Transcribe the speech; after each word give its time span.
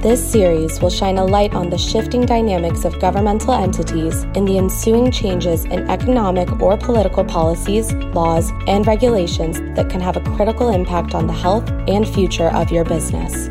This 0.00 0.24
series 0.24 0.80
will 0.80 0.90
shine 0.90 1.18
a 1.18 1.24
light 1.24 1.54
on 1.54 1.70
the 1.70 1.76
shifting 1.76 2.24
dynamics 2.24 2.84
of 2.84 3.00
governmental 3.00 3.52
entities 3.52 4.22
and 4.36 4.46
the 4.46 4.56
ensuing 4.56 5.10
changes 5.10 5.64
in 5.64 5.90
economic 5.90 6.62
or 6.62 6.76
political 6.76 7.24
policies, 7.24 7.92
laws, 8.14 8.52
and 8.68 8.86
regulations 8.86 9.58
that 9.74 9.90
can 9.90 10.00
have 10.00 10.16
a 10.16 10.20
critical 10.36 10.68
impact 10.68 11.16
on 11.16 11.26
the 11.26 11.32
health 11.32 11.68
and 11.88 12.06
future 12.06 12.48
of 12.50 12.70
your 12.70 12.84
business. 12.84 13.48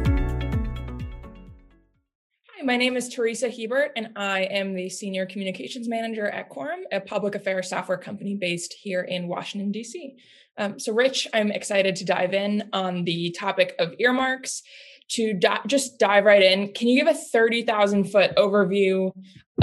Hi, 2.55 2.63
my 2.63 2.77
name 2.77 2.95
is 2.95 3.09
Teresa 3.09 3.49
Hebert, 3.49 3.91
and 3.97 4.13
I 4.15 4.43
am 4.43 4.73
the 4.73 4.87
Senior 4.87 5.25
Communications 5.25 5.89
Manager 5.89 6.29
at 6.29 6.47
Quorum, 6.47 6.85
a 6.93 7.01
public 7.01 7.35
affairs 7.35 7.67
software 7.67 7.97
company 7.97 8.35
based 8.35 8.71
here 8.71 9.01
in 9.01 9.27
Washington, 9.27 9.73
D.C. 9.73 10.15
Um, 10.57 10.79
so, 10.79 10.93
Rich, 10.93 11.27
I'm 11.33 11.51
excited 11.51 11.97
to 11.97 12.05
dive 12.05 12.33
in 12.33 12.69
on 12.71 13.03
the 13.03 13.35
topic 13.37 13.75
of 13.79 13.95
earmarks 13.99 14.63
to 15.09 15.33
di- 15.33 15.61
just 15.67 15.99
dive 15.99 16.25
right 16.25 16.43
in, 16.43 16.73
can 16.73 16.87
you 16.87 17.03
give 17.03 17.13
a 17.13 17.17
30,000 17.17 18.05
foot 18.05 18.35
overview 18.35 19.11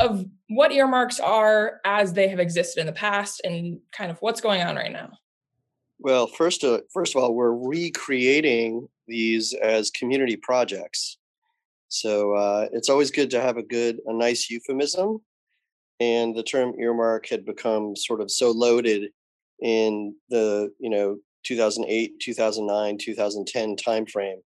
of 0.00 0.24
what 0.48 0.72
earmarks 0.72 1.20
are 1.20 1.80
as 1.84 2.12
they 2.12 2.28
have 2.28 2.40
existed 2.40 2.80
in 2.80 2.86
the 2.86 2.92
past 2.92 3.40
and 3.44 3.78
kind 3.92 4.10
of 4.10 4.18
what's 4.20 4.40
going 4.40 4.62
on 4.62 4.76
right 4.76 4.92
now? 4.92 5.10
Well, 5.98 6.26
first, 6.26 6.64
uh, 6.64 6.80
first 6.92 7.14
of 7.14 7.22
all, 7.22 7.34
we're 7.34 7.54
recreating 7.54 8.88
these 9.06 9.54
as 9.54 9.90
community 9.90 10.36
projects. 10.36 11.18
So 11.88 12.32
uh, 12.34 12.68
it's 12.72 12.88
always 12.88 13.10
good 13.10 13.30
to 13.30 13.40
have 13.40 13.56
a 13.56 13.62
good, 13.62 14.00
a 14.06 14.12
nice 14.12 14.50
euphemism. 14.50 15.18
And 16.00 16.34
the 16.34 16.42
term 16.42 16.74
earmark 16.78 17.28
had 17.28 17.46
become 17.46 17.94
sort 17.94 18.20
of 18.20 18.30
so 18.30 18.50
loaded 18.50 19.10
in 19.60 20.16
the, 20.28 20.70
you 20.80 20.90
know, 20.90 21.18
2008, 21.44 22.18
2009, 22.20 22.98
2010 22.98 23.76
timeframe 23.76 24.40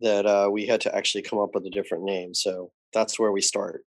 that 0.00 0.26
uh, 0.26 0.48
we 0.50 0.66
had 0.66 0.80
to 0.82 0.94
actually 0.94 1.22
come 1.22 1.38
up 1.38 1.54
with 1.54 1.66
a 1.66 1.70
different 1.70 2.04
name. 2.04 2.34
So 2.34 2.70
that's 2.92 3.18
where 3.18 3.32
we 3.32 3.40
start. 3.40 3.84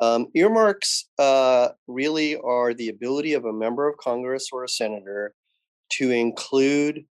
Um, 0.00 0.28
earmarks 0.34 1.08
uh, 1.18 1.68
really 1.86 2.36
are 2.36 2.74
the 2.74 2.88
ability 2.88 3.34
of 3.34 3.44
a 3.44 3.52
member 3.52 3.88
of 3.88 3.96
Congress 3.98 4.48
or 4.52 4.64
a 4.64 4.68
senator 4.68 5.34
to 5.92 6.10
include 6.10 7.04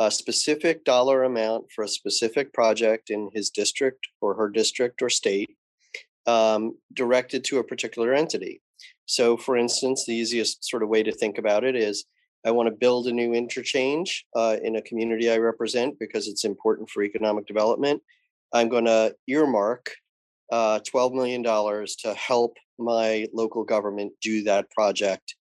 a 0.00 0.10
specific 0.10 0.84
dollar 0.84 1.22
amount 1.22 1.66
for 1.72 1.84
a 1.84 1.88
specific 1.88 2.52
project 2.52 3.10
in 3.10 3.30
his 3.32 3.50
district 3.50 4.08
or 4.20 4.34
her 4.34 4.48
district 4.48 5.02
or 5.02 5.08
state 5.08 5.50
um, 6.26 6.76
directed 6.92 7.44
to 7.44 7.58
a 7.58 7.64
particular 7.64 8.12
entity. 8.12 8.60
So, 9.06 9.36
for 9.36 9.56
instance, 9.56 10.04
the 10.04 10.14
easiest 10.14 10.64
sort 10.64 10.82
of 10.82 10.88
way 10.88 11.02
to 11.02 11.12
think 11.12 11.38
about 11.38 11.64
it 11.64 11.76
is 11.76 12.06
I 12.44 12.50
want 12.50 12.68
to 12.68 12.74
build 12.74 13.06
a 13.06 13.12
new 13.12 13.32
interchange 13.32 14.26
uh, 14.36 14.56
in 14.62 14.76
a 14.76 14.82
community 14.82 15.30
I 15.30 15.38
represent 15.38 15.98
because 15.98 16.28
it's 16.28 16.44
important 16.44 16.90
for 16.90 17.02
economic 17.02 17.46
development. 17.46 18.02
I'm 18.52 18.68
going 18.68 18.84
to 18.84 19.14
earmark 19.26 19.90
uh, 20.52 20.80
$12 20.80 21.14
million 21.14 21.42
to 21.42 22.14
help 22.14 22.56
my 22.78 23.26
local 23.32 23.64
government 23.64 24.12
do 24.20 24.44
that 24.44 24.70
project 24.70 25.36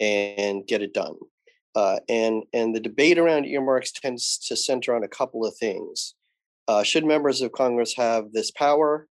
and 0.00 0.66
get 0.66 0.82
it 0.82 0.92
done. 0.92 1.14
Uh, 1.76 1.98
and, 2.08 2.44
and 2.52 2.74
the 2.74 2.80
debate 2.80 3.18
around 3.18 3.46
earmarks 3.46 3.92
tends 3.92 4.38
to 4.38 4.56
center 4.56 4.94
on 4.94 5.04
a 5.04 5.08
couple 5.08 5.46
of 5.46 5.56
things. 5.56 6.14
Uh, 6.66 6.82
should 6.82 7.04
members 7.04 7.42
of 7.42 7.52
Congress 7.52 7.94
have 7.96 8.32
this 8.32 8.50
power? 8.50 9.06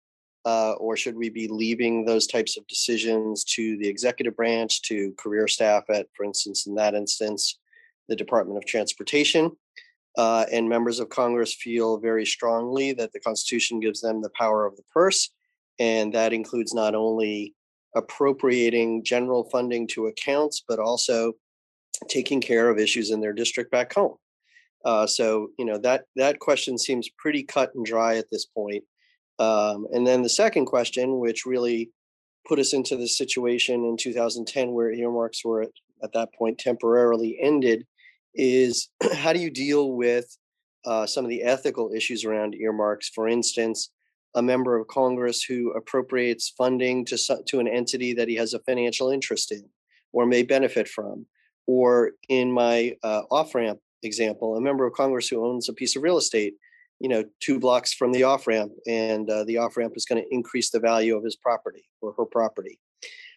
Uh, 0.49 0.73
or 0.85 0.97
should 0.97 1.17
we 1.23 1.29
be 1.29 1.47
leaving 1.63 1.95
those 2.05 2.25
types 2.35 2.57
of 2.57 2.65
decisions 2.65 3.43
to 3.55 3.63
the 3.77 3.87
executive 3.87 4.35
branch, 4.35 4.81
to 4.89 5.13
career 5.23 5.47
staff 5.47 5.83
at, 5.97 6.07
for 6.15 6.23
instance, 6.29 6.59
in 6.67 6.73
that 6.73 6.95
instance, 6.95 7.59
the 8.09 8.15
Department 8.23 8.57
of 8.57 8.65
Transportation? 8.65 9.51
Uh, 10.17 10.45
and 10.51 10.67
members 10.67 10.99
of 10.99 11.07
Congress 11.21 11.53
feel 11.53 11.99
very 12.09 12.25
strongly 12.25 12.87
that 12.93 13.11
the 13.13 13.19
Constitution 13.19 13.79
gives 13.79 14.01
them 14.01 14.21
the 14.21 14.35
power 14.41 14.65
of 14.65 14.75
the 14.75 14.87
purse. 14.91 15.21
And 15.77 16.11
that 16.13 16.33
includes 16.33 16.73
not 16.73 16.95
only 16.95 17.53
appropriating 18.01 19.03
general 19.03 19.43
funding 19.51 19.85
to 19.89 20.07
accounts, 20.07 20.63
but 20.67 20.79
also 20.79 21.33
taking 22.07 22.41
care 22.41 22.67
of 22.71 22.79
issues 22.79 23.11
in 23.11 23.21
their 23.21 23.33
district 23.41 23.69
back 23.71 23.93
home. 23.93 24.15
Uh, 24.83 25.05
so, 25.05 25.49
you 25.59 25.65
know, 25.65 25.77
that, 25.77 26.05
that 26.15 26.39
question 26.39 26.75
seems 26.77 27.07
pretty 27.23 27.43
cut 27.43 27.69
and 27.75 27.85
dry 27.85 28.17
at 28.17 28.31
this 28.31 28.45
point. 28.45 28.83
Um, 29.39 29.87
and 29.93 30.05
then 30.05 30.21
the 30.21 30.29
second 30.29 30.65
question, 30.65 31.19
which 31.19 31.45
really 31.45 31.91
put 32.47 32.59
us 32.59 32.73
into 32.73 32.97
the 32.97 33.07
situation 33.07 33.85
in 33.85 33.95
2010 33.97 34.71
where 34.71 34.91
earmarks 34.91 35.43
were 35.45 35.63
at, 35.63 35.69
at 36.03 36.13
that 36.13 36.33
point 36.33 36.57
temporarily 36.57 37.37
ended, 37.41 37.85
is 38.35 38.89
how 39.15 39.33
do 39.33 39.39
you 39.39 39.49
deal 39.49 39.93
with 39.93 40.37
uh, 40.85 41.05
some 41.05 41.25
of 41.25 41.29
the 41.29 41.43
ethical 41.43 41.91
issues 41.93 42.25
around 42.25 42.55
earmarks? 42.55 43.09
For 43.09 43.27
instance, 43.27 43.89
a 44.35 44.41
member 44.41 44.77
of 44.77 44.87
Congress 44.87 45.43
who 45.43 45.71
appropriates 45.71 46.53
funding 46.57 47.05
to, 47.05 47.17
to 47.47 47.59
an 47.59 47.67
entity 47.67 48.13
that 48.13 48.27
he 48.27 48.35
has 48.35 48.53
a 48.53 48.59
financial 48.59 49.09
interest 49.09 49.51
in 49.51 49.63
or 50.11 50.25
may 50.25 50.43
benefit 50.43 50.87
from. 50.87 51.25
Or 51.65 52.11
in 52.29 52.51
my 52.51 52.95
uh, 53.03 53.23
off 53.31 53.53
ramp 53.53 53.79
example, 54.03 54.55
a 54.55 54.61
member 54.61 54.85
of 54.85 54.93
Congress 54.93 55.27
who 55.27 55.45
owns 55.45 55.69
a 55.69 55.73
piece 55.73 55.95
of 55.95 56.03
real 56.03 56.17
estate 56.17 56.55
you 56.99 57.09
know 57.09 57.23
two 57.39 57.59
blocks 57.59 57.93
from 57.93 58.11
the 58.11 58.23
off 58.23 58.47
ramp 58.47 58.71
and 58.87 59.29
uh, 59.29 59.43
the 59.45 59.57
off 59.57 59.77
ramp 59.77 59.93
is 59.95 60.05
going 60.05 60.21
to 60.21 60.33
increase 60.33 60.69
the 60.69 60.79
value 60.79 61.15
of 61.15 61.23
his 61.23 61.35
property 61.35 61.85
or 62.01 62.13
her 62.17 62.25
property. 62.25 62.79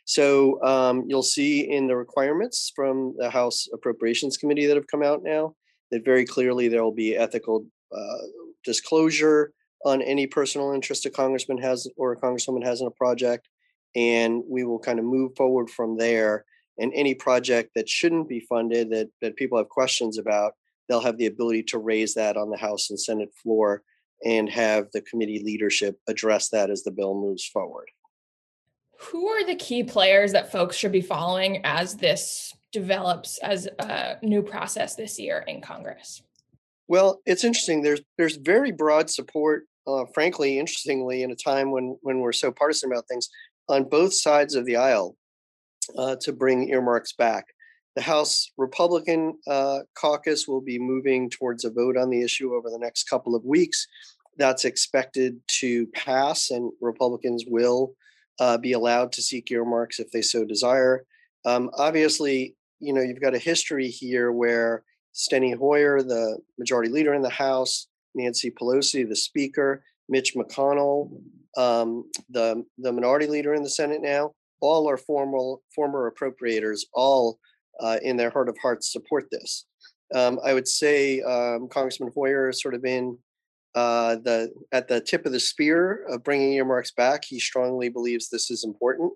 So 0.05 0.63
um, 0.65 1.05
you'll 1.07 1.23
see 1.23 1.71
in 1.71 1.87
the 1.87 1.97
requirements 1.97 2.73
from 2.75 3.15
the 3.17 3.31
house 3.31 3.69
appropriations 3.73 4.37
committee 4.37 4.67
that 4.67 4.77
have 4.77 4.89
come 4.89 5.03
out 5.03 5.23
now 5.23 5.55
that 5.93 6.05
very 6.05 6.25
clearly 6.25 6.69
there 6.69 6.83
will 6.83 6.95
be 6.95 7.17
ethical 7.17 7.67
uh, 7.97 8.19
disclosure 8.65 9.53
on 9.85 10.03
any 10.03 10.27
personal 10.27 10.73
interest 10.73 11.07
a 11.07 11.11
congressman 11.11 11.59
has 11.59 11.87
or 11.97 12.13
a 12.13 12.21
congresswoman 12.21 12.65
has 12.65 12.81
in 12.81 12.87
a 12.87 12.91
project 12.91 13.49
and 13.95 14.43
we 14.49 14.65
will 14.65 14.79
kind 14.79 14.99
of 14.99 15.05
move 15.05 15.33
forward 15.37 15.69
from 15.71 15.97
there. 15.97 16.45
And 16.79 16.93
any 16.95 17.15
project 17.15 17.73
that 17.75 17.89
shouldn't 17.89 18.29
be 18.29 18.41
funded 18.41 18.91
that, 18.91 19.11
that 19.21 19.37
people 19.37 19.59
have 19.59 19.69
questions 19.69 20.19
about 20.19 20.55
they'll 20.93 21.01
have 21.01 21.17
the 21.17 21.27
ability 21.27 21.63
to 21.63 21.79
raise 21.79 22.13
that 22.13 22.37
on 22.37 22.51
the 22.51 22.57
House 22.59 22.91
and 22.91 23.01
Senate 23.01 23.31
floor 23.43 23.83
and 24.27 24.47
have 24.51 24.89
the 24.93 25.01
committee 25.01 25.43
leadership 25.43 25.99
address 26.07 26.51
that 26.51 26.69
as 26.69 26.83
the 26.83 26.91
bill 26.91 27.15
moves 27.15 27.47
forward. 27.47 27.89
Who 29.01 29.27
are 29.27 29.45
the 29.45 29.57
key 29.57 29.85
players 29.85 30.33
that 30.33 30.53
folks 30.53 30.77
should 30.77 30.93
be 30.93 31.01
following 31.01 31.63
as 31.65 31.97
this 31.97 32.55
develops 32.73 33.39
as 33.39 33.69
a 33.79 34.19
new 34.23 34.43
process 34.43 34.95
this 34.95 35.19
year 35.19 35.43
in 35.49 35.63
Congress? 35.63 36.23
Well, 36.89 37.23
it's 37.25 37.43
interesting. 37.43 37.83
There's 37.83 38.03
there's 38.19 38.37
very 38.37 38.71
broad 38.71 39.09
support, 39.09 39.65
uh, 39.87 40.05
frankly, 40.13 40.59
interestingly, 40.59 41.23
in 41.23 41.31
a 41.31 41.37
time 41.37 41.71
when 41.71 41.97
when 42.03 42.21
we're 42.21 42.33
so 42.33 42.53
partisan 42.53 42.93
about 42.93 43.09
things, 43.09 43.31
on 43.69 43.85
both 43.85 44.13
sides 44.13 44.55
of 44.55 44.67
the 44.67 44.77
aisle, 44.77 45.17
uh, 45.97 46.17
to 46.21 46.33
bring 46.33 46.69
earmarks 46.69 47.13
back. 47.15 47.47
The 47.95 48.03
House 48.03 48.51
Republican 48.57 49.39
uh, 49.47 49.81
caucus 49.95 50.49
will 50.49 50.63
be 50.63 50.79
moving 50.79 51.29
towards 51.29 51.65
a 51.65 51.71
vote 51.71 51.97
on 51.97 52.11
the 52.11 52.23
issue 52.23 52.55
over 52.55 52.71
the 52.71 52.79
next 52.79 53.09
couple 53.09 53.35
of 53.35 53.45
weeks. 53.45 53.87
That's 54.39 54.65
expected 54.65 55.41
to 55.61 55.87
pass, 55.89 56.51
and 56.51 56.73
Republicans 56.81 57.45
will 57.47 57.95
uh, 58.41 58.57
be 58.57 58.73
allowed 58.73 59.13
to 59.13 59.23
seek 59.23 59.51
earmarks 59.51 59.99
if 59.99 60.11
they 60.11 60.23
so 60.23 60.45
desire. 60.45 61.05
Um, 61.45 61.71
obviously, 61.75 62.57
you 62.81 62.93
know, 62.93 63.03
you've 63.03 63.21
got 63.21 63.35
a 63.35 63.39
history 63.39 63.89
here 63.89 64.33
where 64.33 64.85
Steny 65.15 65.57
Hoyer, 65.57 66.03
the 66.03 66.39
majority 66.59 66.91
leader 66.91 67.13
in 67.13 67.23
the 67.23 67.31
House, 67.31 67.89
Nancy 68.15 68.51
Pelosi, 68.51 69.07
the 69.07 69.17
Speaker, 69.17 69.85
Mitch 70.09 70.35
McConnell, 70.35 71.11
um, 71.57 72.11
the 72.31 72.65
the 72.79 72.93
minority 72.93 73.27
leader 73.27 73.55
in 73.55 73.63
the 73.63 73.69
Senate 73.69 74.01
now, 74.01 74.33
all 74.61 74.89
are 74.89 74.97
formal 74.97 75.63
former 75.75 76.11
appropriators, 76.11 76.81
all 76.95 77.39
uh, 77.81 77.99
in 78.03 78.17
their 78.17 78.31
heart 78.31 78.49
of 78.49 78.57
hearts 78.61 78.93
support 78.93 79.29
this. 79.31 79.67
Um, 80.15 80.39
I 80.45 80.55
would 80.55 80.69
say 80.69 81.21
um, 81.23 81.69
Congressman 81.69 82.13
Hoyer 82.15 82.47
has 82.47 82.61
sort 82.61 82.75
of 82.75 82.83
been 82.83 83.19
uh, 83.75 84.17
the 84.17 84.53
at 84.73 84.89
the 84.89 85.01
tip 85.01 85.25
of 85.25 85.33
the 85.33 85.41
spear 85.41 86.05
of 86.09 86.23
bringing 86.23 86.53
earmarks 86.53 86.91
back. 86.91 87.25
He 87.25 87.41
strongly 87.41 87.89
believes 87.89 88.29
this 88.29 88.51
is 88.51 88.65
important, 88.65 89.13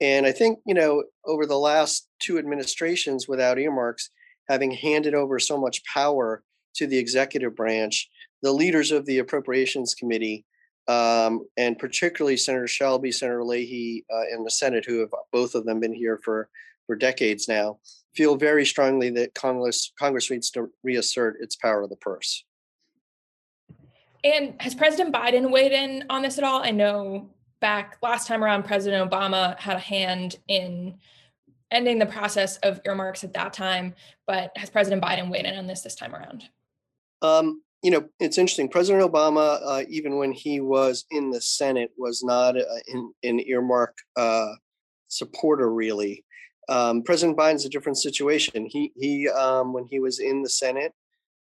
and 0.00 0.26
I 0.26 0.32
think 0.32 0.58
you 0.66 0.74
know 0.74 1.04
over 1.24 1.46
the 1.46 1.58
last 1.58 2.08
two 2.20 2.38
administrations 2.38 3.26
without 3.26 3.58
earmarks, 3.58 4.10
having 4.48 4.70
handed 4.70 5.14
over 5.14 5.38
so 5.38 5.58
much 5.58 5.82
power 5.84 6.42
to 6.74 6.86
the 6.86 6.98
executive 6.98 7.56
branch, 7.56 8.10
the 8.42 8.52
leaders 8.52 8.90
of 8.92 9.06
the 9.06 9.18
appropriations 9.18 9.94
committee 9.94 10.44
um, 10.88 11.46
and 11.56 11.78
particularly 11.78 12.36
Senator 12.36 12.68
Shelby, 12.68 13.10
Senator 13.10 13.44
Leahy 13.44 14.04
uh, 14.12 14.22
in 14.32 14.44
the 14.44 14.50
Senate, 14.50 14.84
who 14.84 15.00
have 15.00 15.10
both 15.32 15.54
of 15.54 15.64
them 15.64 15.80
been 15.80 15.94
here 15.94 16.20
for 16.24 16.48
for 16.86 16.96
decades 16.96 17.48
now, 17.48 17.78
feel 18.14 18.36
very 18.36 18.64
strongly 18.64 19.10
that 19.10 19.34
Congress 19.34 19.92
Congress 19.98 20.30
needs 20.30 20.50
to 20.50 20.70
reassert 20.82 21.36
its 21.40 21.56
power 21.56 21.82
of 21.82 21.90
the 21.90 21.96
purse. 21.96 22.44
And 24.24 24.60
has 24.60 24.74
President 24.74 25.14
Biden 25.14 25.52
weighed 25.52 25.72
in 25.72 26.04
on 26.10 26.22
this 26.22 26.38
at 26.38 26.44
all? 26.44 26.62
I 26.62 26.70
know 26.70 27.30
back 27.60 27.98
last 28.02 28.26
time 28.26 28.42
around, 28.42 28.64
President 28.64 29.08
Obama 29.08 29.58
had 29.58 29.76
a 29.76 29.80
hand 29.80 30.36
in 30.48 30.96
ending 31.70 31.98
the 31.98 32.06
process 32.06 32.56
of 32.58 32.80
earmarks 32.84 33.24
at 33.24 33.34
that 33.34 33.52
time, 33.52 33.94
but 34.26 34.50
has 34.56 34.70
President 34.70 35.02
Biden 35.02 35.30
weighed 35.30 35.44
in 35.44 35.56
on 35.56 35.66
this 35.66 35.82
this 35.82 35.94
time 35.94 36.14
around? 36.14 36.44
Um, 37.22 37.62
you 37.82 37.90
know, 37.90 38.08
it's 38.18 38.38
interesting. 38.38 38.68
President 38.68 39.10
Obama, 39.10 39.60
uh, 39.64 39.84
even 39.88 40.16
when 40.16 40.32
he 40.32 40.60
was 40.60 41.04
in 41.10 41.30
the 41.30 41.40
Senate, 41.40 41.90
was 41.96 42.24
not 42.24 42.56
uh, 42.56 42.62
in, 42.88 43.12
an 43.22 43.40
earmark 43.40 43.96
uh, 44.16 44.52
supporter 45.08 45.72
really. 45.72 46.24
Um, 46.68 47.02
President 47.02 47.38
Biden's 47.38 47.64
a 47.64 47.70
different 47.70 47.98
situation. 47.98 48.66
He 48.66 48.92
he 48.96 49.28
um, 49.28 49.72
when 49.72 49.84
he 49.84 50.00
was 50.00 50.18
in 50.18 50.42
the 50.42 50.50
Senate, 50.50 50.92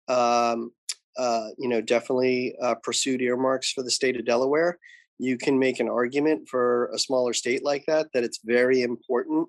um, 0.08 0.72
uh, 1.18 1.48
you 1.58 1.70
know, 1.70 1.81
definitely 1.81 2.56
uh, 2.62 2.75
pursued 2.84 3.22
earmarks 3.22 3.72
for 3.72 3.84
the 3.84 3.92
state 3.92 4.18
of 4.18 4.25
Delaware. 4.25 4.80
You 5.20 5.38
can 5.38 5.58
make 5.60 5.80
an 5.80 5.88
argument 5.88 6.50
for 6.50 6.90
a 6.94 7.00
smaller 7.00 7.34
state 7.34 7.64
like 7.64 7.86
that 7.88 8.08
that 8.14 8.24
it's 8.24 8.40
very 8.44 8.81
important 8.81 9.48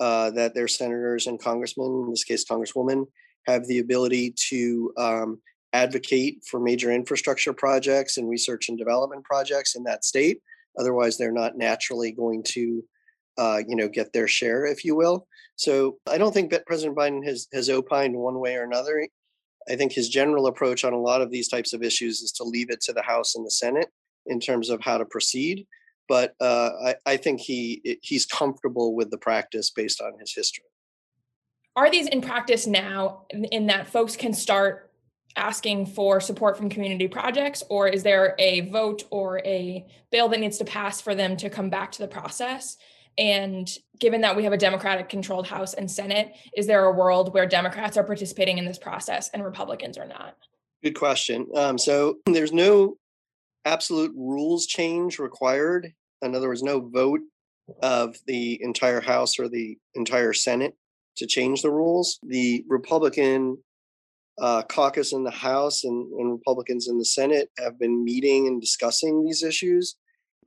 uh, 0.00 0.30
that 0.30 0.54
their 0.54 0.68
senators 0.68 1.26
and 1.26 1.38
congressmen, 1.38 2.04
in 2.04 2.10
this 2.10 2.24
case 2.24 2.44
congresswomen, 2.44 3.06
have 3.46 3.66
the 3.66 3.78
ability 3.78 4.34
to 4.48 4.92
um, 4.96 5.40
advocate 5.72 6.38
for 6.48 6.58
major 6.58 6.90
infrastructure 6.90 7.52
projects 7.52 8.16
and 8.16 8.28
research 8.28 8.68
and 8.68 8.78
development 8.78 9.24
projects 9.24 9.76
in 9.76 9.84
that 9.84 10.04
state. 10.04 10.40
Otherwise, 10.78 11.18
they're 11.18 11.30
not 11.30 11.56
naturally 11.56 12.10
going 12.12 12.42
to 12.42 12.82
uh, 13.38 13.60
you 13.66 13.76
know, 13.76 13.88
get 13.88 14.12
their 14.12 14.28
share, 14.28 14.66
if 14.66 14.84
you 14.84 14.94
will. 14.94 15.26
So 15.56 15.98
I 16.08 16.18
don't 16.18 16.32
think 16.32 16.50
that 16.50 16.66
President 16.66 16.96
Biden 16.96 17.24
has 17.24 17.48
has 17.52 17.70
opined 17.70 18.16
one 18.16 18.38
way 18.40 18.56
or 18.56 18.64
another. 18.64 19.06
I 19.68 19.76
think 19.76 19.92
his 19.92 20.08
general 20.08 20.46
approach 20.46 20.84
on 20.84 20.92
a 20.92 20.98
lot 20.98 21.22
of 21.22 21.30
these 21.30 21.48
types 21.48 21.72
of 21.72 21.82
issues 21.82 22.20
is 22.20 22.32
to 22.32 22.44
leave 22.44 22.70
it 22.70 22.80
to 22.82 22.92
the 22.92 23.02
House 23.02 23.36
and 23.36 23.46
the 23.46 23.50
Senate 23.50 23.88
in 24.26 24.40
terms 24.40 24.70
of 24.70 24.80
how 24.80 24.98
to 24.98 25.04
proceed. 25.04 25.66
But 26.08 26.34
uh, 26.40 26.70
I, 26.84 26.94
I 27.06 27.16
think 27.16 27.40
he 27.40 27.98
he's 28.02 28.26
comfortable 28.26 28.94
with 28.94 29.10
the 29.10 29.18
practice 29.18 29.70
based 29.70 30.00
on 30.00 30.18
his 30.18 30.34
history. 30.34 30.64
Are 31.74 31.90
these 31.90 32.08
in 32.08 32.20
practice 32.20 32.66
now 32.66 33.26
in 33.30 33.66
that 33.66 33.86
folks 33.86 34.16
can 34.16 34.34
start 34.34 34.90
asking 35.36 35.86
for 35.86 36.20
support 36.20 36.56
from 36.56 36.68
community 36.68 37.08
projects, 37.08 37.62
or 37.70 37.88
is 37.88 38.02
there 38.02 38.34
a 38.38 38.68
vote 38.68 39.04
or 39.10 39.38
a 39.46 39.86
bill 40.10 40.28
that 40.28 40.40
needs 40.40 40.58
to 40.58 40.64
pass 40.64 41.00
for 41.00 41.14
them 41.14 41.36
to 41.38 41.48
come 41.48 41.70
back 41.70 41.92
to 41.92 42.02
the 42.02 42.08
process? 42.08 42.76
And 43.18 43.70
given 44.00 44.22
that 44.22 44.36
we 44.36 44.44
have 44.44 44.52
a 44.52 44.58
Democratic 44.58 45.08
controlled 45.08 45.46
House 45.46 45.74
and 45.74 45.90
Senate, 45.90 46.34
is 46.56 46.66
there 46.66 46.84
a 46.84 46.92
world 46.92 47.34
where 47.34 47.46
Democrats 47.46 47.96
are 47.96 48.04
participating 48.04 48.58
in 48.58 48.64
this 48.64 48.78
process 48.78 49.30
and 49.30 49.44
Republicans 49.44 49.98
are 49.98 50.06
not? 50.06 50.36
Good 50.82 50.98
question. 50.98 51.46
Um, 51.54 51.78
so 51.78 52.18
there's 52.26 52.52
no 52.52 52.96
absolute 53.64 54.12
rules 54.16 54.66
change 54.66 55.18
required. 55.18 55.92
In 56.22 56.34
other 56.34 56.48
words, 56.48 56.62
no 56.62 56.80
vote 56.80 57.20
of 57.82 58.16
the 58.26 58.60
entire 58.62 59.00
House 59.00 59.38
or 59.38 59.48
the 59.48 59.78
entire 59.94 60.32
Senate 60.32 60.74
to 61.16 61.26
change 61.26 61.62
the 61.62 61.70
rules. 61.70 62.18
The 62.22 62.64
Republican 62.68 63.58
uh, 64.40 64.62
caucus 64.62 65.12
in 65.12 65.24
the 65.24 65.30
House 65.30 65.84
and, 65.84 66.12
and 66.14 66.32
Republicans 66.32 66.88
in 66.88 66.98
the 66.98 67.04
Senate 67.04 67.50
have 67.58 67.78
been 67.78 68.04
meeting 68.04 68.46
and 68.46 68.60
discussing 68.60 69.24
these 69.24 69.42
issues. 69.42 69.96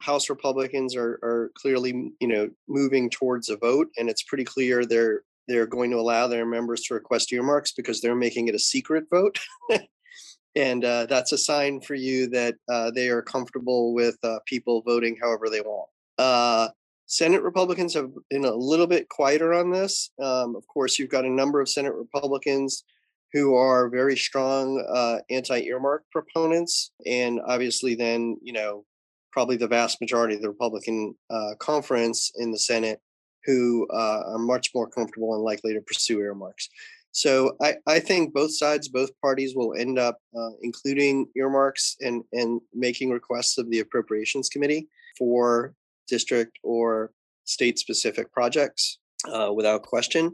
House 0.02 0.30
Republicans 0.30 0.96
are 0.96 1.20
are 1.24 1.52
clearly 1.56 2.12
you 2.20 2.28
know 2.28 2.50
moving 2.68 3.10
towards 3.10 3.50
a 3.50 3.58
vote, 3.58 3.90
and 3.98 4.10
it's 4.10 4.24
pretty 4.24 4.44
clear 4.44 4.86
they're 4.86 5.24
they're 5.48 5.68
going 5.68 5.92
to 5.92 5.98
allow 5.98 6.28
their 6.28 6.46
members 6.46 6.82
to 6.82 6.94
request 6.94 7.32
earmarks 7.32 7.72
because 7.72 8.02
they're 8.02 8.16
making 8.16 8.48
it 8.48 8.56
a 8.56 8.60
secret 8.60 9.06
vote. 9.12 9.40
and 10.56 10.84
uh, 10.84 11.06
that's 11.06 11.32
a 11.32 11.38
sign 11.38 11.82
for 11.82 11.96
you 11.96 12.28
that 12.28 12.56
uh, 12.70 12.92
they 12.92 13.10
are 13.10 13.22
comfortable 13.22 13.94
with 13.94 14.18
uh, 14.24 14.40
people 14.46 14.82
voting 14.82 15.18
however 15.22 15.50
they 15.50 15.62
want. 15.62 15.90
Uh, 16.18 16.70
Senate 17.08 17.44
Republicans 17.44 17.94
have 17.94 18.10
been 18.30 18.46
a 18.46 18.56
little 18.56 18.88
bit 18.88 19.10
quieter 19.10 19.54
on 19.54 19.70
this. 19.70 20.10
Um, 20.20 20.56
of 20.56 20.66
course, 20.68 20.98
you've 20.98 21.10
got 21.10 21.26
a 21.26 21.30
number 21.30 21.62
of 21.62 21.70
Senate 21.70 21.94
Republicans 21.94 22.84
who 23.32 23.56
are 23.56 23.90
very 23.90 24.18
strong 24.18 24.84
uh, 24.90 25.18
anti-earmark 25.30 26.06
proponents, 26.12 26.92
and 27.06 27.40
obviously, 27.46 27.94
then 27.94 28.38
you 28.42 28.54
know 28.54 28.86
probably 29.36 29.58
the 29.58 29.68
vast 29.68 30.00
majority 30.00 30.34
of 30.34 30.42
the 30.42 30.48
Republican 30.48 31.14
uh, 31.30 31.56
conference 31.60 32.32
in 32.38 32.54
the 32.54 32.58
Senate 32.58 33.02
who 33.44 33.86
uh, 33.94 34.22
are 34.28 34.40
much 34.40 34.70
more 34.74 34.90
comfortable 34.90 35.36
and 35.36 35.44
likely 35.44 35.74
to 35.74 35.82
pursue 35.82 36.22
earmarks. 36.22 36.70
So 37.12 37.58
I, 37.62 37.76
I 37.86 38.00
think 38.00 38.34
both 38.34 38.56
sides, 38.56 38.88
both 38.88 39.10
parties 39.22 39.54
will 39.54 39.76
end 39.76 40.00
up 40.00 40.20
uh, 40.40 40.52
including 40.62 41.28
earmarks 41.36 41.98
and, 42.00 42.24
and 42.32 42.62
making 42.74 43.10
requests 43.10 43.58
of 43.58 43.70
the 43.70 43.82
Appropriations 43.82 44.48
Committee 44.48 44.88
for 45.18 45.74
district 46.08 46.58
or 46.64 47.12
state 47.44 47.78
specific 47.78 48.32
projects 48.32 49.00
uh, 49.34 49.52
without 49.54 49.84
question. 49.84 50.34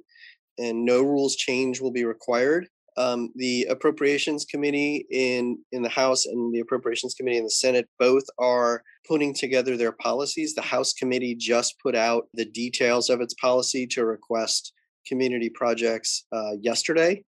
And 0.59 0.85
no 0.85 1.01
rules 1.01 1.35
change 1.35 1.81
will 1.81 1.91
be 1.91 2.05
required 2.05 2.67
um, 2.97 3.31
the 3.35 3.63
appropriations 3.69 4.45
committee 4.45 5.05
in 5.11 5.59
in 5.71 5.81
the 5.81 5.89
house 5.89 6.25
and 6.25 6.53
the 6.53 6.59
appropriations 6.59 7.13
committee 7.13 7.37
in 7.37 7.43
the 7.43 7.49
senate 7.49 7.87
both 7.99 8.23
are 8.37 8.83
putting 9.07 9.33
together 9.33 9.77
their 9.77 9.93
policies. 9.93 10.53
The 10.53 10.61
house 10.61 10.93
committee 10.93 11.35
just 11.35 11.79
put 11.81 11.95
out 11.95 12.27
the 12.33 12.45
details 12.45 13.09
of 13.09 13.21
its 13.21 13.33
policy 13.35 13.87
to 13.87 14.05
request 14.05 14.73
community 15.07 15.49
projects 15.49 16.25
uh, 16.31 16.53
yesterday 16.59 17.23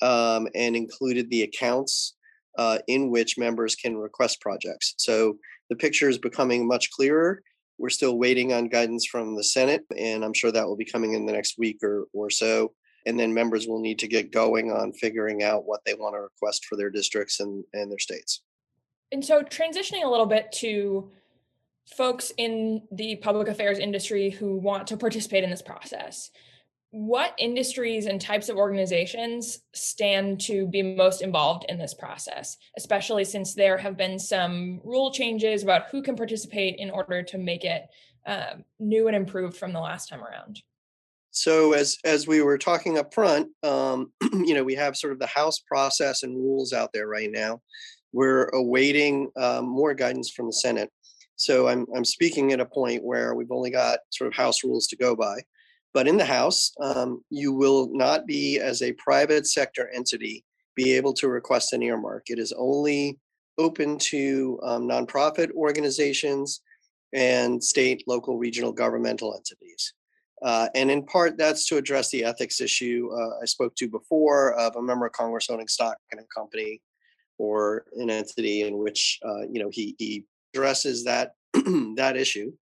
um, 0.00 0.48
and 0.54 0.74
included 0.74 1.30
the 1.30 1.42
accounts 1.42 2.16
uh, 2.58 2.78
in 2.88 3.10
which 3.10 3.38
members 3.38 3.74
can 3.74 3.96
request 3.96 4.40
projects. 4.40 4.94
So 4.98 5.38
the 5.70 5.76
picture 5.76 6.08
is 6.08 6.18
becoming 6.18 6.66
much 6.66 6.90
clearer. 6.90 7.42
We're 7.78 7.90
still 7.90 8.18
waiting 8.18 8.52
on 8.52 8.68
guidance 8.68 9.06
from 9.06 9.34
the 9.34 9.42
senate 9.42 9.82
and 9.96 10.24
i'm 10.24 10.34
sure 10.34 10.52
that 10.52 10.66
will 10.66 10.76
be 10.76 10.84
coming 10.84 11.14
in 11.14 11.26
the 11.26 11.32
next 11.32 11.58
week 11.58 11.78
or, 11.82 12.06
or 12.12 12.30
so 12.30 12.72
and 13.06 13.18
then 13.18 13.34
members 13.34 13.66
will 13.66 13.80
need 13.80 13.98
to 14.00 14.08
get 14.08 14.32
going 14.32 14.70
on 14.70 14.92
figuring 14.92 15.42
out 15.42 15.66
what 15.66 15.80
they 15.84 15.94
want 15.94 16.14
to 16.14 16.20
request 16.20 16.66
for 16.66 16.76
their 16.76 16.90
districts 16.90 17.40
and, 17.40 17.64
and 17.72 17.90
their 17.90 17.98
states. 17.98 18.42
And 19.10 19.24
so, 19.24 19.42
transitioning 19.42 20.04
a 20.04 20.08
little 20.08 20.26
bit 20.26 20.50
to 20.52 21.10
folks 21.86 22.32
in 22.36 22.82
the 22.92 23.16
public 23.16 23.48
affairs 23.48 23.78
industry 23.78 24.30
who 24.30 24.56
want 24.56 24.86
to 24.86 24.96
participate 24.96 25.44
in 25.44 25.50
this 25.50 25.62
process, 25.62 26.30
what 26.90 27.34
industries 27.38 28.04
and 28.04 28.20
types 28.20 28.50
of 28.50 28.56
organizations 28.56 29.60
stand 29.72 30.38
to 30.38 30.66
be 30.66 30.82
most 30.82 31.22
involved 31.22 31.64
in 31.68 31.78
this 31.78 31.94
process, 31.94 32.58
especially 32.76 33.24
since 33.24 33.54
there 33.54 33.78
have 33.78 33.96
been 33.96 34.18
some 34.18 34.80
rule 34.84 35.10
changes 35.10 35.62
about 35.62 35.86
who 35.90 36.02
can 36.02 36.16
participate 36.16 36.76
in 36.78 36.90
order 36.90 37.22
to 37.22 37.38
make 37.38 37.64
it 37.64 37.88
uh, 38.26 38.54
new 38.78 39.08
and 39.08 39.16
improved 39.16 39.56
from 39.56 39.72
the 39.72 39.80
last 39.80 40.08
time 40.08 40.22
around? 40.22 40.62
So 41.32 41.72
as 41.72 41.96
as 42.04 42.26
we 42.26 42.42
were 42.42 42.58
talking 42.58 42.98
up 42.98 43.12
front, 43.12 43.48
um, 43.62 44.12
you 44.32 44.54
know, 44.54 44.62
we 44.62 44.74
have 44.74 44.96
sort 44.96 45.14
of 45.14 45.18
the 45.18 45.26
House 45.26 45.58
process 45.60 46.22
and 46.22 46.36
rules 46.36 46.72
out 46.72 46.90
there 46.92 47.08
right 47.08 47.30
now. 47.30 47.60
We're 48.12 48.48
awaiting 48.48 49.30
um, 49.36 49.66
more 49.66 49.94
guidance 49.94 50.30
from 50.30 50.46
the 50.46 50.52
Senate. 50.52 50.90
So 51.36 51.68
I'm 51.68 51.86
I'm 51.96 52.04
speaking 52.04 52.52
at 52.52 52.60
a 52.60 52.66
point 52.66 53.02
where 53.02 53.34
we've 53.34 53.50
only 53.50 53.70
got 53.70 54.00
sort 54.10 54.28
of 54.28 54.34
House 54.34 54.62
rules 54.62 54.86
to 54.88 54.96
go 54.96 55.16
by. 55.16 55.40
But 55.94 56.06
in 56.06 56.18
the 56.18 56.24
House, 56.24 56.72
um, 56.80 57.22
you 57.30 57.52
will 57.52 57.88
not 57.92 58.26
be 58.26 58.60
as 58.60 58.82
a 58.82 58.92
private 58.92 59.46
sector 59.46 59.90
entity 59.94 60.44
be 60.74 60.92
able 60.92 61.12
to 61.14 61.28
request 61.28 61.72
an 61.72 61.82
earmark. 61.82 62.24
It 62.28 62.38
is 62.38 62.52
only 62.56 63.18
open 63.58 63.98
to 63.98 64.58
um, 64.62 64.88
nonprofit 64.88 65.50
organizations 65.52 66.60
and 67.12 67.62
state, 67.62 68.02
local, 68.06 68.38
regional 68.38 68.72
governmental 68.72 69.34
entities. 69.34 69.92
Uh, 70.42 70.68
and 70.74 70.90
in 70.90 71.04
part, 71.04 71.38
that's 71.38 71.66
to 71.66 71.76
address 71.76 72.10
the 72.10 72.24
ethics 72.24 72.60
issue 72.60 73.10
uh, 73.12 73.42
I 73.42 73.46
spoke 73.46 73.74
to 73.76 73.88
before 73.88 74.54
of 74.54 74.74
a 74.76 74.82
member 74.82 75.06
of 75.06 75.12
Congress 75.12 75.48
owning 75.48 75.68
stock 75.68 75.96
in 76.12 76.18
a 76.18 76.24
company 76.34 76.80
or 77.38 77.84
an 77.96 78.10
entity 78.10 78.62
in 78.62 78.78
which 78.78 79.20
uh, 79.24 79.42
you 79.50 79.62
know 79.62 79.70
he 79.70 79.94
he 79.98 80.24
addresses 80.54 81.04
that 81.04 81.32
that 81.96 82.16
issue 82.16 82.52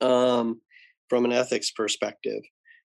um, 0.00 0.60
from 1.08 1.24
an 1.24 1.32
ethics 1.32 1.70
perspective. 1.70 2.42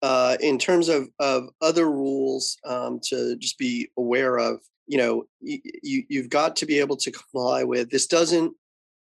Uh, 0.02 0.38
in 0.40 0.58
terms 0.58 0.90
of 0.90 1.10
of 1.20 1.50
other 1.62 1.92
rules 1.92 2.58
um, 2.66 3.00
to 3.04 3.36
just 3.38 3.58
be 3.58 3.90
aware 3.98 4.38
of, 4.38 4.60
you 4.88 4.98
know, 4.98 5.24
you, 5.42 6.04
you've 6.10 6.30
got 6.30 6.56
to 6.56 6.66
be 6.66 6.80
able 6.80 6.96
to 6.96 7.12
comply 7.12 7.64
with. 7.64 7.92
This 7.92 8.08
doesn't 8.08 8.54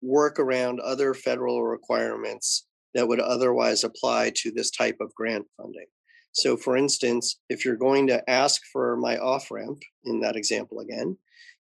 work 0.03 0.39
around 0.39 0.81
other 0.81 1.15
federal 1.15 1.65
requirements 1.65 2.68
that 2.99 3.07
would 3.07 3.21
otherwise 3.21 3.85
apply 3.85 4.33
to 4.35 4.51
this 4.51 4.73
type 4.73 4.97
of 5.01 5.15
grant 5.15 5.47
funding. 5.57 5.87
So, 6.33 6.57
for 6.57 6.77
instance, 6.77 7.39
if 7.49 7.65
you're 7.65 7.77
going 7.77 8.09
to 8.09 8.29
ask 8.29 8.61
for 8.73 8.97
my 8.97 9.19
off 9.19 9.53
ramp 9.53 9.79
in 10.05 10.19
that 10.21 10.35
example 10.35 10.81
again, 10.81 11.17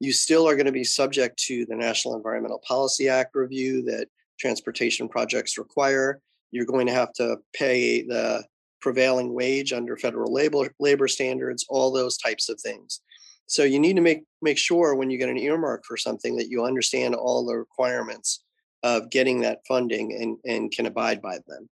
You 0.03 0.13
still 0.13 0.49
are 0.49 0.57
going 0.57 0.67
to 0.67 0.73
be 0.73 0.83
subject 0.83 1.39
to 1.45 1.65
the 1.67 1.77
National 1.77 2.17
Environmental 2.17 2.61
Policy 2.67 3.09
Act 3.09 3.37
review 3.37 3.85
that 3.85 4.09
transportation 4.37 5.09
projects 5.09 5.57
require. 5.57 6.21
You're 6.51 6.67
going 6.67 6.89
to 6.89 6.93
have 6.93 7.13
to 7.15 7.37
pay 7.53 8.03
the 8.03 8.43
prevailing 8.81 9.33
wage 9.33 9.73
under 9.73 9.97
federal 9.97 10.33
labor 10.33 10.75
labor 10.81 11.07
standards, 11.07 11.65
all 11.69 11.93
those 11.93 12.19
types 12.19 12.49
of 12.49 12.61
things. 12.61 13.01
So 13.47 13.63
you 13.63 13.79
need 13.79 13.95
to 13.95 14.03
make 14.03 14.25
make 14.43 14.59
sure 14.59 14.97
when 14.97 15.09
you 15.09 15.19
get 15.19 15.29
an 15.29 15.39
earmark 15.39 15.85
for 15.87 15.97
something 15.97 16.35
that 16.35 16.49
you 16.49 16.65
understand 16.65 17.15
all 17.15 17.47
the 17.47 17.55
requirements 17.55 18.43
of 18.83 19.11
getting 19.11 19.41
that 19.41 19.61
funding 19.67 20.13
and, 20.21 20.39
and 20.45 20.73
can 20.73 20.87
abide 20.87 21.23
by 21.23 21.39
them. 21.47 21.69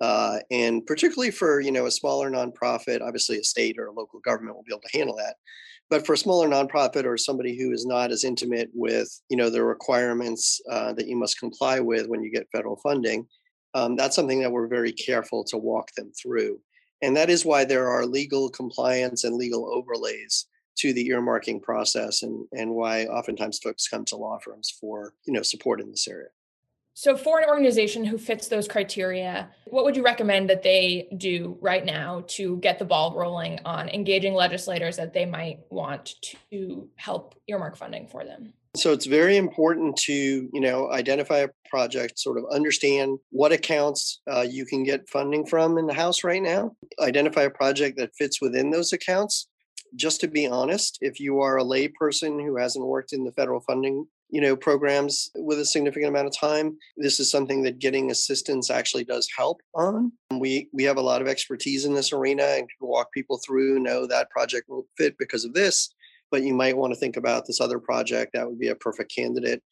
Uh, 0.00 0.38
and 0.50 0.86
particularly 0.86 1.30
for 1.30 1.60
you 1.60 1.72
know 1.72 1.86
a 1.86 1.90
smaller 1.90 2.30
nonprofit, 2.30 3.00
obviously 3.00 3.38
a 3.38 3.44
state 3.44 3.78
or 3.78 3.86
a 3.86 3.92
local 3.92 4.20
government 4.20 4.56
will 4.56 4.62
be 4.62 4.72
able 4.72 4.82
to 4.82 4.96
handle 4.96 5.16
that. 5.16 5.36
But 5.90 6.06
for 6.06 6.12
a 6.12 6.18
smaller 6.18 6.48
nonprofit 6.48 7.04
or 7.04 7.16
somebody 7.16 7.58
who 7.58 7.72
is 7.72 7.86
not 7.86 8.12
as 8.12 8.22
intimate 8.22 8.70
with 8.74 9.08
you 9.28 9.36
know 9.36 9.50
the 9.50 9.64
requirements 9.64 10.60
uh, 10.70 10.92
that 10.92 11.08
you 11.08 11.16
must 11.16 11.40
comply 11.40 11.80
with 11.80 12.06
when 12.06 12.22
you 12.22 12.30
get 12.30 12.46
federal 12.52 12.76
funding, 12.76 13.26
um, 13.74 13.96
that's 13.96 14.14
something 14.14 14.40
that 14.40 14.52
we're 14.52 14.68
very 14.68 14.92
careful 14.92 15.42
to 15.44 15.58
walk 15.58 15.90
them 15.96 16.12
through. 16.20 16.60
And 17.02 17.16
that 17.16 17.30
is 17.30 17.44
why 17.44 17.64
there 17.64 17.88
are 17.88 18.06
legal 18.06 18.50
compliance 18.50 19.24
and 19.24 19.36
legal 19.36 19.72
overlays 19.72 20.46
to 20.78 20.92
the 20.92 21.08
earmarking 21.08 21.62
process 21.62 22.22
and, 22.22 22.46
and 22.52 22.70
why 22.70 23.04
oftentimes 23.06 23.58
folks 23.58 23.88
come 23.88 24.04
to 24.06 24.16
law 24.16 24.38
firms 24.38 24.76
for 24.80 25.12
you 25.26 25.32
know 25.32 25.42
support 25.42 25.80
in 25.80 25.90
this 25.90 26.06
area. 26.06 26.28
So, 27.00 27.16
for 27.16 27.38
an 27.38 27.48
organization 27.48 28.04
who 28.04 28.18
fits 28.18 28.48
those 28.48 28.66
criteria, 28.66 29.50
what 29.66 29.84
would 29.84 29.94
you 29.94 30.02
recommend 30.02 30.50
that 30.50 30.64
they 30.64 31.06
do 31.16 31.56
right 31.60 31.84
now 31.84 32.24
to 32.26 32.56
get 32.56 32.80
the 32.80 32.84
ball 32.84 33.14
rolling 33.14 33.60
on 33.64 33.88
engaging 33.90 34.34
legislators 34.34 34.96
that 34.96 35.14
they 35.14 35.24
might 35.24 35.60
want 35.70 36.16
to 36.50 36.88
help 36.96 37.36
earmark 37.46 37.76
funding 37.76 38.08
for 38.08 38.24
them? 38.24 38.52
So 38.74 38.92
it's 38.92 39.06
very 39.06 39.36
important 39.36 39.96
to 39.98 40.12
you 40.12 40.60
know 40.60 40.90
identify 40.90 41.38
a 41.38 41.50
project, 41.70 42.18
sort 42.18 42.36
of 42.36 42.46
understand 42.50 43.20
what 43.30 43.52
accounts 43.52 44.20
uh, 44.28 44.44
you 44.50 44.66
can 44.66 44.82
get 44.82 45.08
funding 45.08 45.46
from 45.46 45.78
in 45.78 45.86
the 45.86 45.94
House 45.94 46.24
right 46.24 46.42
now. 46.42 46.74
Identify 46.98 47.42
a 47.42 47.50
project 47.50 47.96
that 47.98 48.16
fits 48.18 48.40
within 48.40 48.72
those 48.72 48.92
accounts. 48.92 49.46
Just 49.94 50.20
to 50.22 50.26
be 50.26 50.48
honest, 50.48 50.98
if 51.00 51.20
you 51.20 51.42
are 51.42 51.58
a 51.58 51.64
layperson 51.64 52.44
who 52.44 52.56
hasn't 52.56 52.84
worked 52.84 53.12
in 53.12 53.22
the 53.22 53.30
federal 53.30 53.60
funding 53.60 54.08
you 54.30 54.40
know 54.40 54.56
programs 54.56 55.30
with 55.34 55.58
a 55.58 55.64
significant 55.64 56.08
amount 56.08 56.26
of 56.26 56.36
time 56.36 56.76
this 56.96 57.18
is 57.20 57.30
something 57.30 57.62
that 57.62 57.78
getting 57.78 58.10
assistance 58.10 58.70
actually 58.70 59.04
does 59.04 59.28
help 59.36 59.60
on. 59.74 60.12
We 60.30 60.68
we 60.72 60.84
have 60.84 60.96
a 60.96 61.02
lot 61.02 61.22
of 61.22 61.28
expertise 61.28 61.84
in 61.84 61.94
this 61.94 62.12
arena 62.12 62.44
and 62.44 62.68
can 62.68 62.88
walk 62.88 63.12
people 63.12 63.40
through 63.44 63.80
know 63.80 64.06
that 64.06 64.30
project 64.30 64.68
will 64.68 64.86
fit 64.96 65.16
because 65.18 65.44
of 65.44 65.54
this 65.54 65.94
but 66.30 66.42
you 66.42 66.54
might 66.54 66.76
want 66.76 66.92
to 66.92 66.98
think 66.98 67.16
about 67.16 67.46
this 67.46 67.60
other 67.60 67.78
project 67.78 68.32
that 68.34 68.48
would 68.48 68.58
be 68.58 68.68
a 68.68 68.74
perfect 68.74 69.14
candidate 69.14 69.62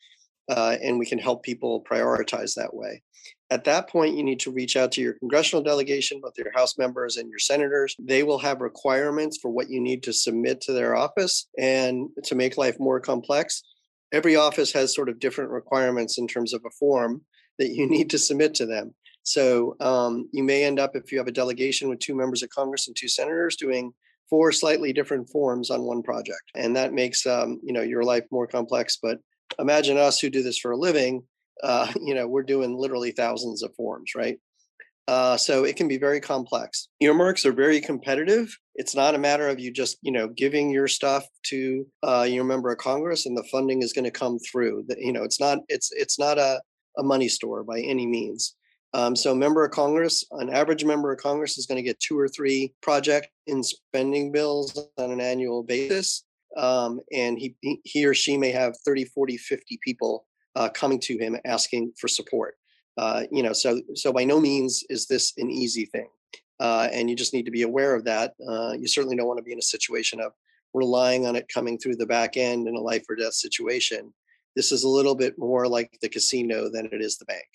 uh, 0.49 0.77
and 0.83 0.99
we 0.99 1.07
can 1.07 1.19
help 1.19 1.43
people 1.43 1.85
prioritize 1.91 2.55
that 2.55 2.73
way. 2.73 3.03
At 3.51 3.65
that 3.65 3.89
point 3.89 4.17
you 4.17 4.23
need 4.23 4.41
to 4.41 4.51
reach 4.51 4.77
out 4.77 4.93
to 4.93 5.01
your 5.01 5.15
congressional 5.15 5.63
delegation 5.63 6.21
both 6.21 6.39
your 6.39 6.53
house 6.53 6.79
members 6.79 7.17
and 7.17 7.29
your 7.29 7.39
senators. 7.39 7.97
They 7.99 8.23
will 8.23 8.39
have 8.39 8.61
requirements 8.61 9.39
for 9.41 9.51
what 9.51 9.69
you 9.69 9.81
need 9.81 10.03
to 10.05 10.13
submit 10.13 10.61
to 10.63 10.73
their 10.73 10.97
office 10.97 11.49
and 11.59 12.09
to 12.25 12.35
make 12.35 12.57
life 12.57 12.79
more 12.79 13.01
complex 13.01 13.63
every 14.13 14.37
office 14.37 14.73
has 14.73 14.95
sort 14.95 15.09
of 15.09 15.19
different 15.19 15.51
requirements 15.51 16.19
in 16.19 16.27
terms 16.27 16.53
of 16.53 16.63
a 16.65 16.71
form 16.71 17.23
that 17.59 17.71
you 17.71 17.87
need 17.91 18.11
to 18.11 18.19
submit 18.19 18.55
to 18.55 18.67
them. 18.67 18.95
So 19.23 19.77
um, 19.81 20.29
you 20.33 20.45
may 20.45 20.65
end 20.65 20.79
up, 20.79 20.95
if 20.95 21.11
you 21.11 21.19
have 21.19 21.27
a 21.27 21.33
delegation 21.33 21.89
with 21.89 21.99
two 21.99 22.15
members 22.15 22.43
of 22.43 22.51
Congress 22.51 22.87
and 22.87 22.97
two 22.97 23.09
senators, 23.09 23.57
doing 23.57 23.93
four 24.31 24.53
slightly 24.53 24.93
different 24.93 25.29
forms 25.31 25.71
on 25.71 25.83
one 25.83 26.03
project, 26.03 26.43
and 26.55 26.77
that 26.77 26.93
makes 26.93 27.27
um, 27.27 27.61
you 27.65 27.73
know 27.73 27.83
your 27.83 28.05
life 28.05 28.25
more 28.31 28.47
complex. 28.47 28.99
But 29.03 29.19
imagine 29.59 29.97
us 29.97 30.21
who 30.21 30.31
do 30.31 30.43
this 30.43 30.59
for 30.59 30.71
a 30.71 30.77
living. 30.77 31.25
Uh, 31.63 31.93
you 32.01 32.15
know, 32.15 32.29
we're 32.29 32.45
doing 32.45 32.77
literally 32.77 33.11
thousands 33.11 33.63
of 33.63 33.75
forms, 33.75 34.13
right? 34.15 34.39
Uh, 35.09 35.37
so 35.37 35.65
it 35.65 35.77
can 35.77 35.87
be 35.87 35.99
very 35.99 36.21
complex. 36.21 36.89
Earmarks 37.01 37.47
are 37.47 37.53
very 37.53 37.81
competitive. 37.81 38.57
It's 38.75 38.97
not 38.97 39.15
a 39.15 39.19
matter 39.19 39.49
of 39.49 39.61
you 39.61 39.73
just, 39.73 39.99
you 40.03 40.11
know, 40.11 40.29
giving 40.29 40.71
your 40.71 40.89
stuff 40.89 41.25
to 41.47 41.87
uh, 42.03 42.27
your 42.29 42.45
member 42.45 42.73
of 42.73 42.79
Congress 42.79 43.25
and 43.25 43.37
the 43.37 43.47
funding 43.53 43.83
is 43.83 43.93
going 43.93 44.05
to 44.05 44.11
come 44.11 44.39
through. 44.41 44.85
That 44.89 44.99
you 45.01 45.13
know, 45.13 45.23
it's 45.23 45.39
not 45.39 45.59
it's 45.69 45.91
it's 45.93 46.19
not 46.19 46.39
a, 46.39 46.61
a 46.99 47.05
money 47.05 47.29
store 47.29 47.63
by 47.63 47.81
any 47.81 48.07
means. 48.07 48.57
Um, 48.95 49.15
so, 49.15 49.35
member 49.35 49.65
of 49.65 49.73
Congress, 49.73 50.25
an 50.33 50.49
average 50.49 50.85
member 50.85 51.13
of 51.13 51.19
Congress 51.19 51.59
is 51.59 51.67
going 51.67 51.77
to 51.77 51.83
get 51.83 52.01
two 52.01 52.19
or 52.19 52.29
three 52.29 52.73
project 52.81 53.29
in 53.47 53.63
spending 53.63 54.33
bills 54.33 54.89
on 54.97 55.11
an 55.13 55.21
annual 55.21 55.63
basis. 55.63 56.25
Um, 56.57 57.01
and 57.13 57.39
he, 57.39 57.55
he 57.85 58.07
or 58.07 58.15
she 58.15 58.39
may 58.39 58.51
have 58.51 58.75
30, 58.87 59.05
40, 59.05 59.37
50 59.37 59.79
people 59.85 60.27
uh, 60.55 60.71
coming 60.71 60.99
to 61.01 61.19
him 61.19 61.37
asking 61.45 61.93
for 62.01 62.09
support. 62.09 62.55
Uh, 62.97 63.25
you 63.31 63.43
know, 63.43 63.53
so 63.53 63.81
so 63.95 64.13
by 64.13 64.25
no 64.25 64.41
means 64.41 64.85
is 64.89 65.07
this 65.07 65.33
an 65.37 65.51
easy 65.51 65.85
thing, 65.85 66.09
uh, 66.61 66.89
and 66.93 67.11
you 67.11 67.17
just 67.17 67.35
need 67.35 67.45
to 67.45 67.51
be 67.51 67.63
aware 67.63 67.95
of 67.95 68.05
that. 68.05 68.35
Uh, 68.49 68.73
you 68.73 68.89
certainly 68.89 69.17
don't 69.17 69.27
want 69.27 69.39
to 69.39 69.45
be 69.45 69.53
in 69.53 69.59
a 69.59 69.63
situation 69.63 70.21
of 70.21 70.33
relying 70.73 71.27
on 71.27 71.37
it 71.37 71.47
coming 71.53 71.79
through 71.79 71.97
the 71.97 72.07
back 72.07 72.37
end 72.37 72.69
in 72.69 72.75
a 72.75 72.81
life 72.81 73.05
or 73.09 73.17
death 73.17 73.35
situation. 73.35 74.13
This 74.55 74.73
is 74.73 74.85
a 74.85 74.89
little 74.89 75.15
bit 75.15 75.39
more 75.39 75.69
like 75.69 75.99
the 76.01 76.09
casino 76.09 76.71
than 76.71 76.87
it 76.87 77.01
is 77.03 77.19
the 77.19 77.25
bank. 77.27 77.47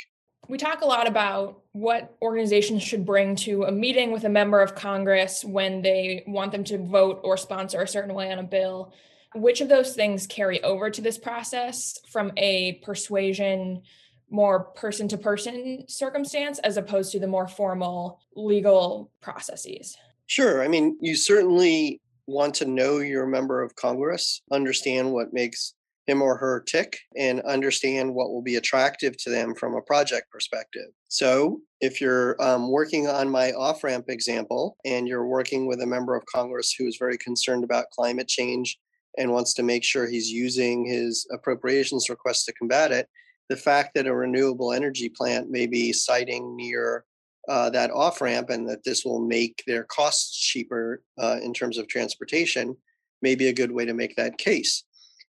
We 0.47 0.57
talk 0.57 0.81
a 0.81 0.85
lot 0.85 1.07
about 1.07 1.61
what 1.71 2.15
organizations 2.21 2.83
should 2.83 3.05
bring 3.05 3.35
to 3.37 3.63
a 3.63 3.71
meeting 3.71 4.11
with 4.11 4.23
a 4.23 4.29
member 4.29 4.59
of 4.59 4.75
Congress 4.75 5.45
when 5.45 5.81
they 5.81 6.23
want 6.27 6.51
them 6.51 6.63
to 6.65 6.77
vote 6.77 7.21
or 7.23 7.37
sponsor 7.37 7.81
a 7.81 7.87
certain 7.87 8.13
way 8.13 8.31
on 8.31 8.39
a 8.39 8.43
bill. 8.43 8.93
Which 9.33 9.61
of 9.61 9.69
those 9.69 9.93
things 9.95 10.27
carry 10.27 10.61
over 10.63 10.89
to 10.89 11.01
this 11.01 11.17
process 11.17 11.97
from 12.11 12.33
a 12.37 12.73
persuasion 12.83 13.83
more 14.31 14.63
person 14.63 15.07
to 15.09 15.17
person 15.17 15.85
circumstance 15.87 16.59
as 16.59 16.77
opposed 16.77 17.11
to 17.11 17.19
the 17.19 17.27
more 17.27 17.47
formal 17.47 18.19
legal 18.35 19.11
processes? 19.21 19.97
Sure. 20.27 20.63
I 20.63 20.67
mean, 20.67 20.97
you 21.01 21.15
certainly 21.15 21.99
want 22.25 22.55
to 22.55 22.65
know 22.65 22.99
your 22.99 23.25
member 23.25 23.61
of 23.61 23.75
Congress, 23.75 24.41
understand 24.51 25.11
what 25.11 25.33
makes 25.33 25.73
him 26.07 26.21
or 26.21 26.37
her 26.37 26.63
tick, 26.65 26.97
and 27.17 27.41
understand 27.41 28.13
what 28.13 28.31
will 28.31 28.41
be 28.41 28.55
attractive 28.55 29.17
to 29.17 29.29
them 29.29 29.53
from 29.53 29.75
a 29.75 29.81
project 29.81 30.31
perspective. 30.31 30.87
So, 31.09 31.61
if 31.79 31.99
you're 31.99 32.41
um, 32.41 32.71
working 32.71 33.07
on 33.07 33.29
my 33.29 33.51
off 33.51 33.83
ramp 33.83 34.05
example 34.07 34.77
and 34.85 35.07
you're 35.07 35.27
working 35.27 35.67
with 35.67 35.81
a 35.81 35.85
member 35.85 36.15
of 36.15 36.25
Congress 36.25 36.73
who 36.77 36.87
is 36.87 36.97
very 36.97 37.17
concerned 37.17 37.63
about 37.63 37.89
climate 37.91 38.27
change 38.27 38.77
and 39.17 39.31
wants 39.31 39.53
to 39.55 39.63
make 39.63 39.83
sure 39.83 40.07
he's 40.07 40.29
using 40.29 40.85
his 40.85 41.27
appropriations 41.31 42.09
requests 42.09 42.45
to 42.45 42.53
combat 42.53 42.91
it, 42.91 43.09
the 43.51 43.57
fact 43.57 43.93
that 43.93 44.07
a 44.07 44.15
renewable 44.15 44.71
energy 44.71 45.09
plant 45.09 45.51
may 45.51 45.67
be 45.67 45.91
siting 45.91 46.55
near 46.55 47.03
uh, 47.49 47.69
that 47.69 47.91
off 47.91 48.21
ramp 48.21 48.49
and 48.49 48.65
that 48.69 48.85
this 48.85 49.03
will 49.03 49.19
make 49.19 49.61
their 49.67 49.83
costs 49.83 50.39
cheaper 50.39 51.03
uh, 51.19 51.37
in 51.43 51.53
terms 51.53 51.77
of 51.77 51.85
transportation 51.89 52.73
may 53.21 53.35
be 53.35 53.49
a 53.49 53.53
good 53.53 53.73
way 53.73 53.83
to 53.83 53.93
make 53.93 54.15
that 54.15 54.37
case. 54.37 54.85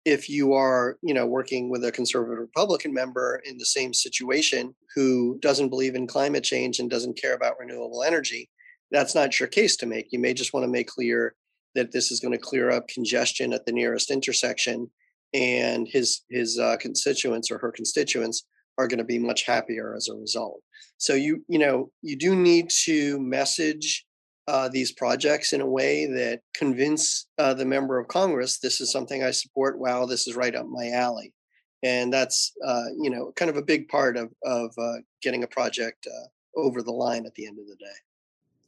If 0.06 0.30
you 0.30 0.54
are, 0.54 0.98
you 1.02 1.16
know, 1.16 1.26
working 1.26 1.72
with 1.72 1.84
a 1.86 1.92
conservative 1.92 2.38
Republican 2.38 2.94
member 2.94 3.42
in 3.46 3.58
the 3.58 3.66
same 3.66 3.96
situation 3.96 4.76
who 4.94 5.40
doesn't 5.42 5.70
believe 5.70 5.96
in 5.96 6.06
climate 6.06 6.44
change 6.44 6.78
and 6.78 6.92
doesn't 6.92 7.20
care 7.20 7.34
about 7.34 7.58
renewable 7.60 8.04
energy, 8.04 8.48
that's 8.92 9.16
not 9.16 9.40
your 9.40 9.50
case 9.50 9.76
to 9.78 9.88
make. 9.88 10.12
You 10.12 10.20
may 10.20 10.36
just 10.36 10.54
want 10.54 10.66
to 10.66 10.72
make 10.72 10.88
clear 10.88 11.34
that 11.74 11.92
this 11.92 12.12
is 12.12 12.20
going 12.20 12.34
to 12.34 12.38
clear 12.38 12.70
up 12.70 12.88
congestion 12.90 13.54
at 13.54 13.66
the 13.66 13.72
nearest 13.72 14.12
intersection 14.12 14.92
and 15.34 15.88
his 15.88 16.22
his 16.30 16.60
uh, 16.60 16.78
constituents 16.78 17.52
or 17.52 17.58
her 17.58 17.72
constituents 17.72 18.46
are 18.78 18.88
going 18.88 19.00
to 19.00 19.04
be 19.04 19.20
much 19.20 19.44
happier 19.44 19.96
as 19.96 20.10
a 20.10 20.16
result. 20.16 20.62
So 20.98 21.14
you 21.14 21.44
you 21.48 21.60
know 21.60 21.92
you 22.02 22.16
do 22.16 22.36
need 22.36 22.70
to 22.86 23.20
message 23.20 24.06
uh, 24.48 24.70
these 24.70 24.92
projects 24.92 25.54
in 25.54 25.62
a 25.62 25.66
way 25.66 26.06
that 26.06 26.42
convince 26.54 27.28
uh, 27.38 27.54
the 27.54 27.66
member 27.66 27.98
of 27.98 28.08
Congress 28.08 28.60
this 28.60 28.82
is 28.82 28.92
something 28.92 29.24
I 29.24 29.32
support. 29.32 29.80
Wow, 29.80 30.06
this 30.06 30.28
is 30.28 30.36
right 30.36 30.56
up 30.56 30.68
my 30.68 30.90
alley, 30.90 31.34
and 31.82 32.12
that's 32.12 32.54
uh, 32.66 32.86
you 33.00 33.10
know 33.10 33.32
kind 33.36 33.50
of 33.50 33.58
a 33.58 33.64
big 33.64 33.88
part 33.88 34.18
of 34.18 34.30
of 34.44 34.72
uh, 34.78 34.98
getting 35.22 35.44
a 35.44 35.48
project 35.48 36.08
uh, 36.08 36.60
over 36.60 36.82
the 36.82 36.92
line 36.92 37.26
at 37.26 37.34
the 37.36 37.48
end 37.48 37.60
of 37.60 37.68
the 37.68 37.76
day. 37.76 37.98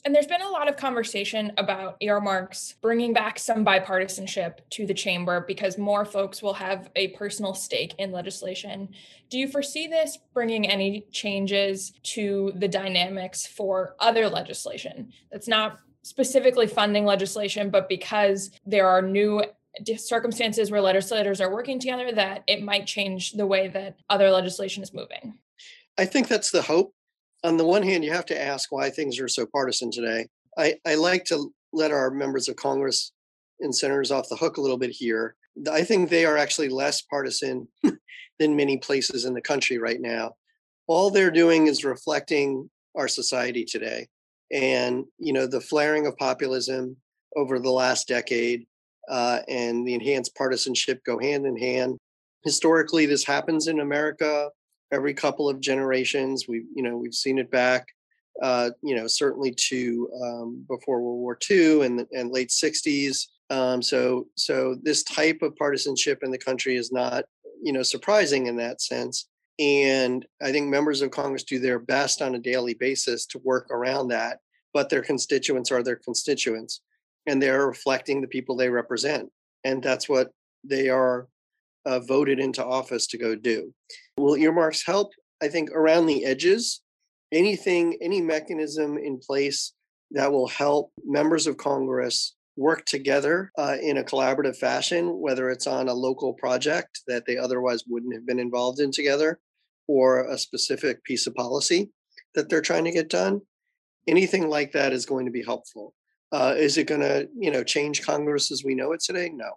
And 0.06 0.14
there's 0.14 0.28
been 0.28 0.44
a 0.44 0.50
lot 0.50 0.70
of 0.70 0.78
conversation 0.78 1.52
about 1.58 1.98
earmarks 2.00 2.76
bringing 2.80 3.12
back 3.12 3.40
some 3.40 3.66
bipartisanship 3.66 4.60
to 4.70 4.86
the 4.86 4.94
chamber 4.94 5.44
because 5.48 5.80
more 5.80 6.06
folks 6.06 6.44
will 6.44 6.54
have 6.54 6.92
a 6.96 7.08
personal 7.10 7.56
stake 7.56 7.96
in 7.98 8.12
legislation. 8.12 8.90
Do 9.32 9.40
you 9.40 9.48
foresee 9.48 9.88
this 9.88 10.20
bringing 10.32 10.70
any 10.70 11.08
changes 11.12 11.92
to 12.04 12.54
the 12.58 12.68
dynamics 12.68 13.48
for 13.48 13.96
other 14.00 14.30
legislation 14.30 15.12
that's 15.32 15.48
not 15.48 15.80
specifically 16.04 16.68
funding 16.68 17.04
legislation, 17.06 17.72
but 17.72 17.90
because 17.90 18.52
there 18.64 18.88
are 18.88 19.02
new 19.02 19.44
circumstances 19.98 20.70
where 20.70 20.82
legislators 20.82 21.42
are 21.42 21.52
working 21.52 21.80
together, 21.80 22.12
that 22.12 22.44
it 22.46 22.62
might 22.62 22.86
change 22.86 23.32
the 23.32 23.48
way 23.48 23.70
that 23.70 23.98
other 24.08 24.30
legislation 24.30 24.84
is 24.84 24.94
moving? 24.94 25.40
I 25.98 26.06
think 26.06 26.28
that's 26.28 26.52
the 26.52 26.62
hope 26.62 26.94
on 27.46 27.58
the 27.58 27.66
one 27.66 27.84
hand, 27.84 28.04
you 28.04 28.12
have 28.12 28.26
to 28.26 28.42
ask 28.42 28.72
why 28.72 28.90
things 28.90 29.20
are 29.20 29.28
so 29.28 29.46
partisan 29.46 29.92
today. 29.92 30.28
I, 30.58 30.76
I 30.86 30.96
like 30.96 31.26
to 31.26 31.52
let 31.72 31.92
our 31.92 32.10
members 32.10 32.50
of 32.50 32.56
Congress 32.56 33.12
and 33.60 33.76
senators 33.76 34.12
off 34.12 34.30
the 34.30 34.36
hook 34.36 34.58
a 34.58 34.62
little 34.62 34.78
bit 34.78 34.90
here. 34.90 35.36
I 35.72 35.84
think 35.84 36.10
they 36.10 36.26
are 36.26 36.38
actually 36.38 36.70
less 36.70 37.02
partisan 37.02 37.68
than 38.40 38.56
many 38.56 38.78
places 38.78 39.26
in 39.26 39.34
the 39.34 39.42
country 39.42 39.78
right 39.78 40.02
now. 40.02 40.34
All 40.88 41.10
they're 41.10 41.32
doing 41.32 41.68
is 41.68 41.86
reflecting 41.86 42.70
our 42.96 43.08
society 43.08 43.64
today. 43.64 44.08
And, 44.52 45.06
you 45.18 45.34
know, 45.34 45.48
the 45.48 45.62
flaring 45.62 46.08
of 46.08 46.18
populism 46.18 46.98
over 47.36 47.60
the 47.60 47.72
last 47.72 48.08
decade 48.08 48.66
uh, 49.10 49.40
and 49.48 49.88
the 49.88 49.94
enhanced 49.94 50.36
partisanship 50.36 51.04
go 51.06 51.20
hand 51.20 51.46
in 51.46 51.58
hand. 51.58 51.98
Historically, 52.44 53.06
this 53.06 53.26
happens 53.26 53.68
in 53.68 53.80
America 53.80 54.50
every 54.92 55.14
couple 55.14 55.50
of 55.50 55.60
generations. 55.60 56.48
We've, 56.48 56.66
you 56.76 56.84
know, 56.84 56.98
we've 56.98 57.14
seen 57.14 57.38
it 57.38 57.52
back, 57.52 57.88
uh, 58.42 58.72
you 58.82 58.96
know, 58.96 59.08
certainly 59.08 59.54
to 59.70 60.10
um, 60.24 60.66
before 60.68 61.02
World 61.02 61.20
War 61.20 61.38
II 61.50 61.86
and, 61.86 62.06
and 62.12 62.32
late 62.32 62.50
60s. 62.50 63.28
Um, 63.50 63.82
so, 63.82 64.28
so 64.36 64.76
this 64.82 65.04
type 65.04 65.42
of 65.42 65.56
partisanship 65.56 66.24
in 66.24 66.32
the 66.32 66.38
country 66.38 66.76
is 66.76 66.92
not, 66.92 67.26
you 67.62 67.72
know, 67.72 67.84
surprising 67.84 68.48
in 68.48 68.56
that 68.58 68.82
sense. 68.82 69.28
And 69.60 70.26
I 70.42 70.52
think 70.52 70.68
members 70.68 71.02
of 71.02 71.12
Congress 71.12 71.44
do 71.44 71.60
their 71.60 71.80
best 71.80 72.22
on 72.22 72.36
a 72.36 72.40
daily 72.40 72.74
basis 72.74 73.26
to 73.28 73.40
work 73.44 73.72
around 73.72 74.10
that, 74.10 74.40
but 74.74 74.90
their 74.90 75.02
constituents 75.02 75.72
are 75.72 75.84
their 75.84 75.96
constituents 75.96 76.82
and 77.26 77.42
they're 77.42 77.68
reflecting 77.68 78.22
the 78.22 78.28
people 78.28 78.56
they 78.56 78.70
represent. 78.70 79.32
And 79.64 79.82
that's 79.82 80.10
what 80.10 80.32
they 80.64 80.90
are 80.90 81.28
uh, 81.86 82.00
voted 82.00 82.40
into 82.40 82.64
office 82.64 83.08
to 83.08 83.18
go 83.18 83.36
do. 83.36 83.74
Will 84.18 84.36
earmarks 84.36 84.86
help? 84.86 85.12
I 85.42 85.48
think 85.48 85.72
around 85.72 86.06
the 86.06 86.26
edges, 86.26 86.82
anything, 87.32 87.98
any 88.02 88.22
mechanism 88.22 88.98
in 88.98 89.20
place 89.20 89.74
that 90.12 90.32
will 90.32 90.48
help 90.48 90.92
members 91.06 91.48
of 91.48 91.58
Congress 91.58 92.36
work 92.58 92.86
together 92.86 93.52
uh, 93.58 93.76
in 93.82 93.98
a 93.98 94.04
collaborative 94.04 94.56
fashion, 94.56 95.20
whether 95.20 95.50
it's 95.50 95.68
on 95.68 95.90
a 95.90 95.94
local 95.94 96.34
project 96.34 97.02
that 97.08 97.26
they 97.26 97.38
otherwise 97.38 97.84
wouldn't 97.88 98.14
have 98.14 98.26
been 98.26 98.40
involved 98.40 98.80
in 98.80 98.92
together, 98.92 99.40
or 99.88 100.26
a 100.30 100.38
specific 100.38 101.04
piece 101.04 101.28
of 101.28 101.36
policy 101.36 101.92
that 102.34 102.50
they're 102.50 102.62
trying 102.62 102.86
to 102.86 102.92
get 102.92 103.10
done. 103.10 103.42
Anything 104.08 104.50
like 104.50 104.72
that 104.72 104.94
is 104.94 105.06
going 105.06 105.26
to 105.26 105.32
be 105.32 105.44
helpful. 105.44 105.94
Uh, 106.32 106.54
is 106.58 106.78
it 106.78 106.88
going 106.88 107.02
to, 107.02 107.28
you 107.38 107.52
know, 107.52 107.64
change 107.64 108.06
Congress 108.06 108.52
as 108.52 108.64
we 108.64 108.76
know 108.76 108.94
it 108.94 109.02
today? 109.02 109.30
No. 109.30 109.52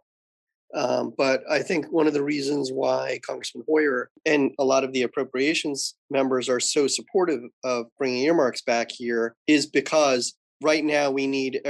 Um, 0.74 1.14
but 1.16 1.42
I 1.50 1.60
think 1.60 1.86
one 1.90 2.06
of 2.06 2.12
the 2.12 2.22
reasons 2.22 2.70
why 2.70 3.20
Congressman 3.26 3.64
Hoyer 3.66 4.10
and 4.26 4.52
a 4.58 4.64
lot 4.64 4.84
of 4.84 4.92
the 4.92 5.02
appropriations 5.02 5.94
members 6.10 6.48
are 6.48 6.60
so 6.60 6.86
supportive 6.86 7.40
of 7.64 7.86
bringing 7.96 8.24
earmarks 8.24 8.60
back 8.62 8.90
here 8.90 9.34
is 9.46 9.66
because 9.66 10.34
right 10.60 10.84
now 10.84 11.10
we 11.10 11.26
need, 11.26 11.60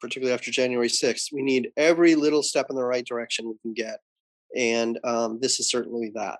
particularly 0.00 0.34
after 0.34 0.50
January 0.50 0.88
6th, 0.88 1.32
we 1.32 1.42
need 1.42 1.70
every 1.76 2.14
little 2.14 2.42
step 2.42 2.66
in 2.68 2.76
the 2.76 2.84
right 2.84 3.06
direction 3.06 3.48
we 3.48 3.56
can 3.62 3.72
get. 3.72 4.00
And 4.54 4.98
um, 5.04 5.38
this 5.40 5.58
is 5.58 5.70
certainly 5.70 6.12
that. 6.14 6.38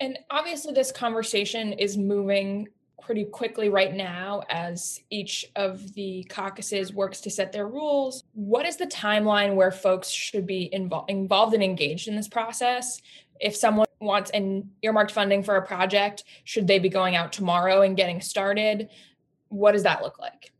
And 0.00 0.18
obviously, 0.30 0.72
this 0.72 0.90
conversation 0.90 1.74
is 1.74 1.98
moving 1.98 2.68
pretty 3.00 3.24
quickly 3.24 3.68
right 3.68 3.94
now 3.94 4.42
as 4.48 5.00
each 5.10 5.46
of 5.56 5.94
the 5.94 6.24
caucuses 6.24 6.92
works 6.92 7.20
to 7.22 7.30
set 7.30 7.52
their 7.52 7.66
rules. 7.66 8.24
What 8.32 8.66
is 8.66 8.76
the 8.76 8.86
timeline 8.86 9.54
where 9.54 9.70
folks 9.70 10.08
should 10.08 10.46
be 10.46 10.70
invo- 10.72 11.08
involved 11.08 11.54
and 11.54 11.62
engaged 11.62 12.08
in 12.08 12.16
this 12.16 12.28
process? 12.28 13.00
If 13.40 13.56
someone 13.56 13.86
wants 14.00 14.30
an 14.30 14.70
earmarked 14.82 15.12
funding 15.12 15.42
for 15.42 15.56
a 15.56 15.66
project, 15.66 16.24
should 16.44 16.66
they 16.66 16.78
be 16.78 16.88
going 16.88 17.16
out 17.16 17.32
tomorrow 17.32 17.82
and 17.82 17.96
getting 17.96 18.20
started? 18.20 18.88
What 19.48 19.72
does 19.72 19.82
that 19.84 20.02
look 20.02 20.18
like? 20.18 20.52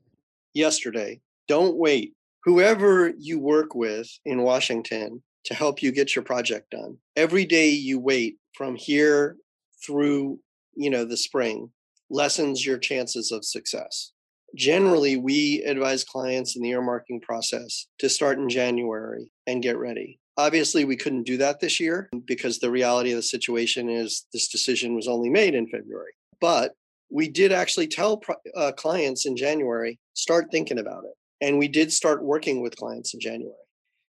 Yesterday. 0.55 1.21
Don't 1.47 1.77
wait. 1.77 2.15
Whoever 2.45 3.13
you 3.19 3.39
work 3.39 3.75
with 3.75 4.09
in 4.25 4.43
Washington 4.43 5.23
to 5.45 5.55
help 5.55 5.83
you 5.83 5.93
get 5.93 6.15
your 6.15 6.25
project 6.25 6.71
done, 6.71 6.97
every 7.17 7.45
day 7.45 7.71
you 7.71 7.99
wait 7.99 8.39
from 8.55 8.77
here 8.77 9.37
through 9.85 10.39
you 10.75 10.91
know 10.91 11.05
the 11.05 11.17
spring 11.17 11.71
lessens 12.11 12.65
your 12.65 12.79
chances 12.79 13.33
of 13.33 13.45
success. 13.45 14.13
Generally, 14.57 15.17
we 15.19 15.63
advise 15.63 16.03
clients 16.03 16.57
in 16.57 16.63
the 16.63 16.71
earmarking 16.71 17.23
process 17.23 17.87
to 17.99 18.09
start 18.09 18.39
in 18.39 18.49
January 18.49 19.31
and 19.47 19.63
get 19.63 19.79
ready. 19.79 20.19
Obviously, 20.37 20.85
we 20.85 20.97
couldn't 20.97 21.23
do 21.23 21.37
that 21.37 21.61
this 21.61 21.79
year 21.79 22.11
because 22.27 22.59
the 22.59 22.71
reality 22.71 23.13
of 23.13 23.17
the 23.17 23.23
situation 23.23 23.89
is 23.89 24.27
this 24.33 24.49
decision 24.49 24.95
was 24.95 25.07
only 25.07 25.29
made 25.29 25.55
in 25.55 25.69
February. 25.69 26.13
But 26.41 26.73
we 27.11 27.29
did 27.29 27.53
actually 27.53 27.87
tell 27.87 28.21
uh, 28.57 28.73
clients 28.73 29.27
in 29.27 29.37
January, 29.37 29.99
start 30.15 30.47
thinking 30.51 30.79
about 30.79 31.05
it. 31.05 31.15
And 31.41 31.59
we 31.59 31.69
did 31.69 31.93
start 31.93 32.25
working 32.25 32.61
with 32.61 32.77
clients 32.77 33.15
in 33.15 33.21
January. 33.21 33.55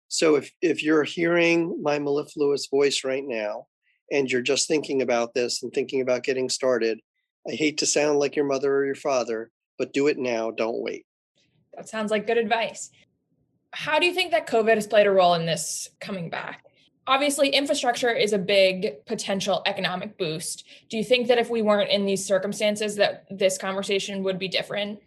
So 0.08 0.36
if, 0.36 0.52
if 0.62 0.84
you're 0.84 1.04
hearing 1.04 1.82
my 1.82 2.00
mellifluous 2.00 2.68
voice 2.68 3.04
right 3.04 3.24
now, 3.26 3.68
and 4.12 4.30
you're 4.30 4.42
just 4.42 4.68
thinking 4.68 5.02
about 5.02 5.34
this 5.34 5.64
and 5.64 5.72
thinking 5.72 6.02
about 6.02 6.24
getting 6.24 6.50
started, 6.50 7.00
I 7.48 7.52
hate 7.52 7.78
to 7.80 7.86
sound 7.86 8.20
like 8.20 8.36
your 8.36 8.46
mother 8.46 8.74
or 8.74 8.86
your 8.86 8.96
father, 8.96 9.50
but 9.78 9.94
do 9.94 10.08
it 10.08 10.18
now. 10.18 10.52
Don't 10.52 10.82
wait. 10.82 11.06
That 11.76 11.90
sounds 11.90 12.12
like 12.12 12.28
good 12.28 12.38
advice. 12.38 12.92
How 13.74 14.00
do 14.00 14.06
you 14.06 14.14
think 14.14 14.32
that 14.32 14.48
COVID 14.48 14.76
has 14.76 14.88
played 14.88 15.08
a 15.08 15.12
role 15.12 15.34
in 15.34 15.46
this 15.46 15.90
coming 16.00 16.30
back? 16.30 16.66
Obviously, 17.08 17.50
infrastructure 17.50 18.12
is 18.12 18.34
a 18.34 18.38
big 18.38 19.06
potential 19.06 19.64
economic 19.66 20.18
boost. 20.18 20.66
Do 20.90 20.98
you 20.98 21.04
think 21.04 21.28
that 21.28 21.40
if 21.40 21.50
we 21.50 21.62
weren't 21.62 21.90
in 21.90 22.06
these 22.06 22.24
circumstances 22.26 22.96
that 22.98 23.26
this 23.30 23.58
conversation 23.58 24.24
would 24.24 24.38
be 24.38 24.48
different? 24.48 25.00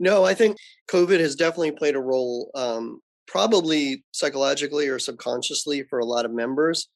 No, 0.00 0.24
I 0.24 0.34
think 0.34 0.56
COVID 0.90 1.20
has 1.20 1.36
definitely 1.36 1.72
played 1.72 1.94
a 1.94 2.00
role, 2.00 2.50
um, 2.54 3.00
probably 3.28 4.04
psychologically 4.12 4.88
or 4.88 4.98
subconsciously 4.98 5.84
for 5.84 6.00
a 6.00 6.04
lot 6.04 6.24
of 6.24 6.32
members 6.32 6.88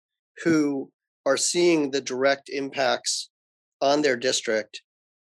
who 0.42 0.90
are 1.26 1.36
seeing 1.36 1.90
the 1.90 2.00
direct 2.00 2.48
impacts 2.48 3.29
on 3.80 4.02
their 4.02 4.16
district 4.16 4.82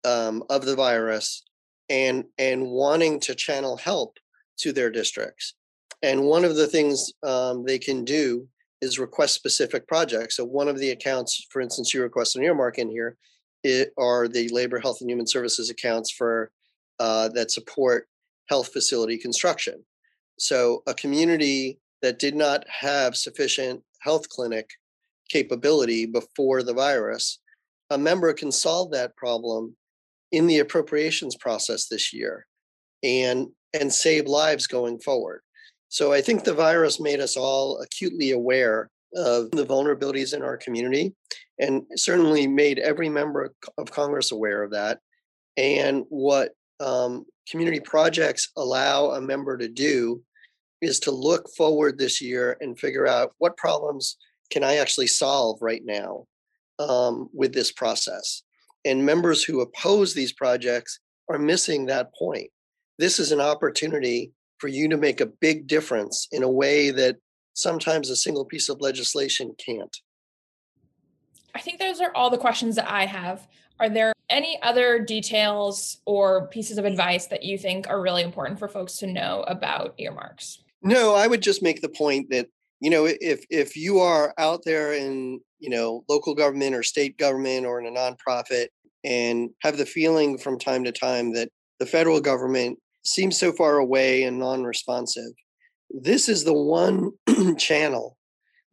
um, 0.04 0.42
of 0.50 0.64
the 0.64 0.76
virus 0.76 1.42
and 1.88 2.24
and 2.38 2.66
wanting 2.66 3.20
to 3.20 3.34
channel 3.34 3.76
help 3.76 4.18
to 4.58 4.72
their 4.72 4.90
districts. 4.90 5.54
And 6.02 6.24
one 6.24 6.44
of 6.44 6.56
the 6.56 6.66
things 6.66 7.12
um, 7.22 7.64
they 7.64 7.78
can 7.78 8.04
do 8.04 8.46
is 8.80 8.98
request 8.98 9.34
specific 9.34 9.88
projects. 9.88 10.36
So 10.36 10.44
one 10.44 10.68
of 10.68 10.78
the 10.78 10.90
accounts, 10.90 11.46
for 11.50 11.62
instance, 11.62 11.94
you 11.94 12.02
request 12.02 12.36
an 12.36 12.42
earmark 12.42 12.78
in 12.78 12.90
here, 12.90 13.16
it 13.62 13.92
are 13.96 14.28
the 14.28 14.48
labor, 14.48 14.78
health, 14.78 15.00
and 15.00 15.08
human 15.08 15.26
services 15.26 15.70
accounts 15.70 16.10
for 16.10 16.50
uh, 17.00 17.28
that 17.30 17.50
support 17.50 18.08
health 18.48 18.72
facility 18.72 19.16
construction. 19.16 19.82
So 20.38 20.82
a 20.86 20.94
community 20.94 21.78
that 22.02 22.18
did 22.18 22.36
not 22.36 22.66
have 22.68 23.16
sufficient 23.16 23.82
health 24.00 24.28
clinic 24.28 24.68
capability 25.30 26.04
before 26.04 26.62
the 26.62 26.74
virus 26.74 27.38
a 27.94 27.98
member 27.98 28.32
can 28.32 28.50
solve 28.50 28.90
that 28.90 29.16
problem 29.16 29.76
in 30.32 30.48
the 30.48 30.58
appropriations 30.58 31.36
process 31.36 31.86
this 31.86 32.12
year 32.12 32.46
and 33.02 33.48
and 33.72 33.92
save 33.92 34.26
lives 34.26 34.66
going 34.66 34.98
forward. 34.98 35.40
So 35.88 36.12
I 36.12 36.20
think 36.20 36.42
the 36.42 36.54
virus 36.54 37.00
made 37.00 37.20
us 37.20 37.36
all 37.36 37.80
acutely 37.80 38.32
aware 38.32 38.90
of 39.16 39.50
the 39.52 39.64
vulnerabilities 39.64 40.34
in 40.34 40.42
our 40.42 40.56
community 40.56 41.14
and 41.60 41.82
certainly 41.96 42.46
made 42.46 42.78
every 42.80 43.08
member 43.08 43.52
of 43.78 43.90
Congress 43.90 44.32
aware 44.32 44.62
of 44.62 44.72
that. 44.72 44.98
And 45.56 46.04
what 46.08 46.50
um, 46.80 47.24
community 47.48 47.80
projects 47.80 48.50
allow 48.56 49.10
a 49.10 49.20
member 49.20 49.56
to 49.56 49.68
do 49.68 50.20
is 50.80 50.98
to 51.00 51.10
look 51.10 51.48
forward 51.56 51.96
this 51.96 52.20
year 52.20 52.56
and 52.60 52.78
figure 52.78 53.06
out 53.06 53.32
what 53.38 53.56
problems 53.56 54.16
can 54.50 54.64
I 54.64 54.76
actually 54.76 55.06
solve 55.06 55.58
right 55.62 55.82
now 55.84 56.26
um, 56.78 57.28
with 57.32 57.52
this 57.52 57.72
process. 57.72 58.42
And 58.84 59.04
members 59.04 59.42
who 59.42 59.60
oppose 59.60 60.14
these 60.14 60.32
projects 60.32 61.00
are 61.30 61.38
missing 61.38 61.86
that 61.86 62.14
point. 62.14 62.50
This 62.98 63.18
is 63.18 63.32
an 63.32 63.40
opportunity 63.40 64.32
for 64.58 64.68
you 64.68 64.88
to 64.88 64.96
make 64.96 65.20
a 65.20 65.26
big 65.26 65.66
difference 65.66 66.28
in 66.32 66.42
a 66.42 66.50
way 66.50 66.90
that 66.90 67.16
sometimes 67.54 68.10
a 68.10 68.16
single 68.16 68.44
piece 68.44 68.68
of 68.68 68.80
legislation 68.80 69.54
can't. 69.64 69.96
I 71.54 71.60
think 71.60 71.78
those 71.78 72.00
are 72.00 72.14
all 72.14 72.30
the 72.30 72.38
questions 72.38 72.76
that 72.76 72.90
I 72.90 73.06
have. 73.06 73.46
Are 73.80 73.88
there 73.88 74.12
any 74.30 74.58
other 74.62 74.98
details 74.98 75.98
or 76.04 76.48
pieces 76.48 76.78
of 76.78 76.84
advice 76.84 77.26
that 77.26 77.42
you 77.42 77.58
think 77.58 77.88
are 77.88 78.00
really 78.00 78.22
important 78.22 78.58
for 78.58 78.68
folks 78.68 78.96
to 78.98 79.06
know 79.06 79.44
about 79.46 79.94
earmarks? 79.98 80.62
No, 80.82 81.14
I 81.14 81.26
would 81.26 81.40
just 81.40 81.62
make 81.62 81.80
the 81.80 81.88
point 81.88 82.30
that 82.30 82.48
you 82.84 82.90
know 82.90 83.06
if 83.06 83.46
if 83.48 83.76
you 83.76 83.98
are 83.98 84.34
out 84.36 84.60
there 84.66 84.92
in 84.92 85.40
you 85.58 85.70
know 85.70 86.04
local 86.06 86.34
government 86.34 86.74
or 86.74 86.82
state 86.82 87.16
government 87.16 87.64
or 87.64 87.80
in 87.80 87.86
a 87.86 87.98
nonprofit 87.98 88.66
and 89.04 89.48
have 89.62 89.78
the 89.78 89.86
feeling 89.86 90.36
from 90.36 90.58
time 90.58 90.84
to 90.84 90.92
time 90.92 91.32
that 91.32 91.48
the 91.78 91.86
federal 91.86 92.20
government 92.20 92.78
seems 93.02 93.38
so 93.38 93.52
far 93.52 93.78
away 93.78 94.24
and 94.24 94.38
non-responsive 94.38 95.32
this 95.88 96.28
is 96.28 96.44
the 96.44 96.52
one 96.52 97.10
channel 97.56 98.18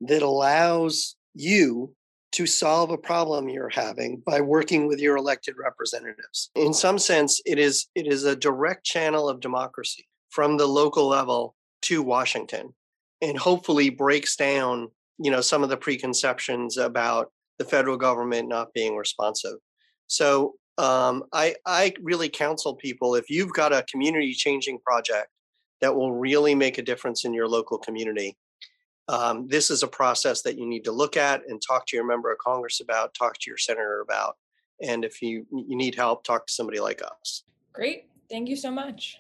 that 0.02 0.22
allows 0.22 1.16
you 1.34 1.96
to 2.34 2.46
solve 2.46 2.92
a 2.92 2.98
problem 2.98 3.48
you're 3.48 3.70
having 3.70 4.22
by 4.26 4.42
working 4.42 4.88
with 4.88 5.00
your 5.00 5.18
elected 5.18 5.56
representatives. 5.58 6.50
In 6.56 6.74
some 6.74 7.00
sense 7.00 7.42
it 7.46 7.58
is 7.58 7.88
it 7.96 8.08
is 8.08 8.26
a 8.26 8.36
direct 8.36 8.84
channel 8.84 9.30
of 9.30 9.40
democracy 9.40 10.06
from 10.30 10.58
the 10.58 10.68
local 10.68 11.08
level 11.08 11.56
to 11.84 12.04
washington 12.04 12.74
and 13.22 13.38
hopefully 13.38 13.90
breaks 13.90 14.36
down 14.36 14.90
you 15.22 15.30
know 15.30 15.42
some 15.42 15.64
of 15.64 15.70
the 15.70 15.78
preconceptions 15.78 16.78
about 16.78 17.32
the 17.60 17.66
federal 17.66 17.98
government 17.98 18.48
not 18.48 18.74
being 18.74 18.96
responsive. 18.96 19.58
So 20.08 20.56
um, 20.78 21.24
I 21.32 21.56
I 21.66 21.94
really 22.02 22.30
counsel 22.30 22.76
people 22.76 23.16
if 23.16 23.30
you've 23.30 23.54
got 23.54 23.74
a 23.74 23.84
community 23.84 24.34
changing 24.34 24.80
project 24.80 25.30
that 25.80 25.96
will 25.96 26.14
really 26.14 26.56
make 26.56 26.78
a 26.78 26.84
difference 26.84 27.26
in 27.26 27.34
your 27.34 27.48
local 27.48 27.78
community. 27.78 28.38
Um, 29.08 29.48
this 29.48 29.70
is 29.70 29.84
a 29.84 29.88
process 29.88 30.42
that 30.44 30.58
you 30.58 30.66
need 30.66 30.84
to 30.86 30.92
look 30.92 31.18
at 31.18 31.42
and 31.48 31.62
talk 31.62 31.86
to 31.88 31.98
your 31.98 32.06
member 32.06 32.32
of 32.32 32.38
Congress 32.38 32.80
about, 32.80 33.14
talk 33.14 33.34
to 33.40 33.50
your 33.50 33.58
senator 33.58 34.02
about, 34.02 34.38
and 34.82 35.06
if 35.06 35.22
you 35.22 35.46
you 35.52 35.76
need 35.76 35.96
help, 35.96 36.24
talk 36.24 36.48
to 36.48 36.54
somebody 36.54 36.80
like 36.80 37.02
us. 37.04 37.44
Great, 37.74 38.10
thank 38.30 38.50
you 38.50 38.56
so 38.56 38.72
much. 38.72 39.20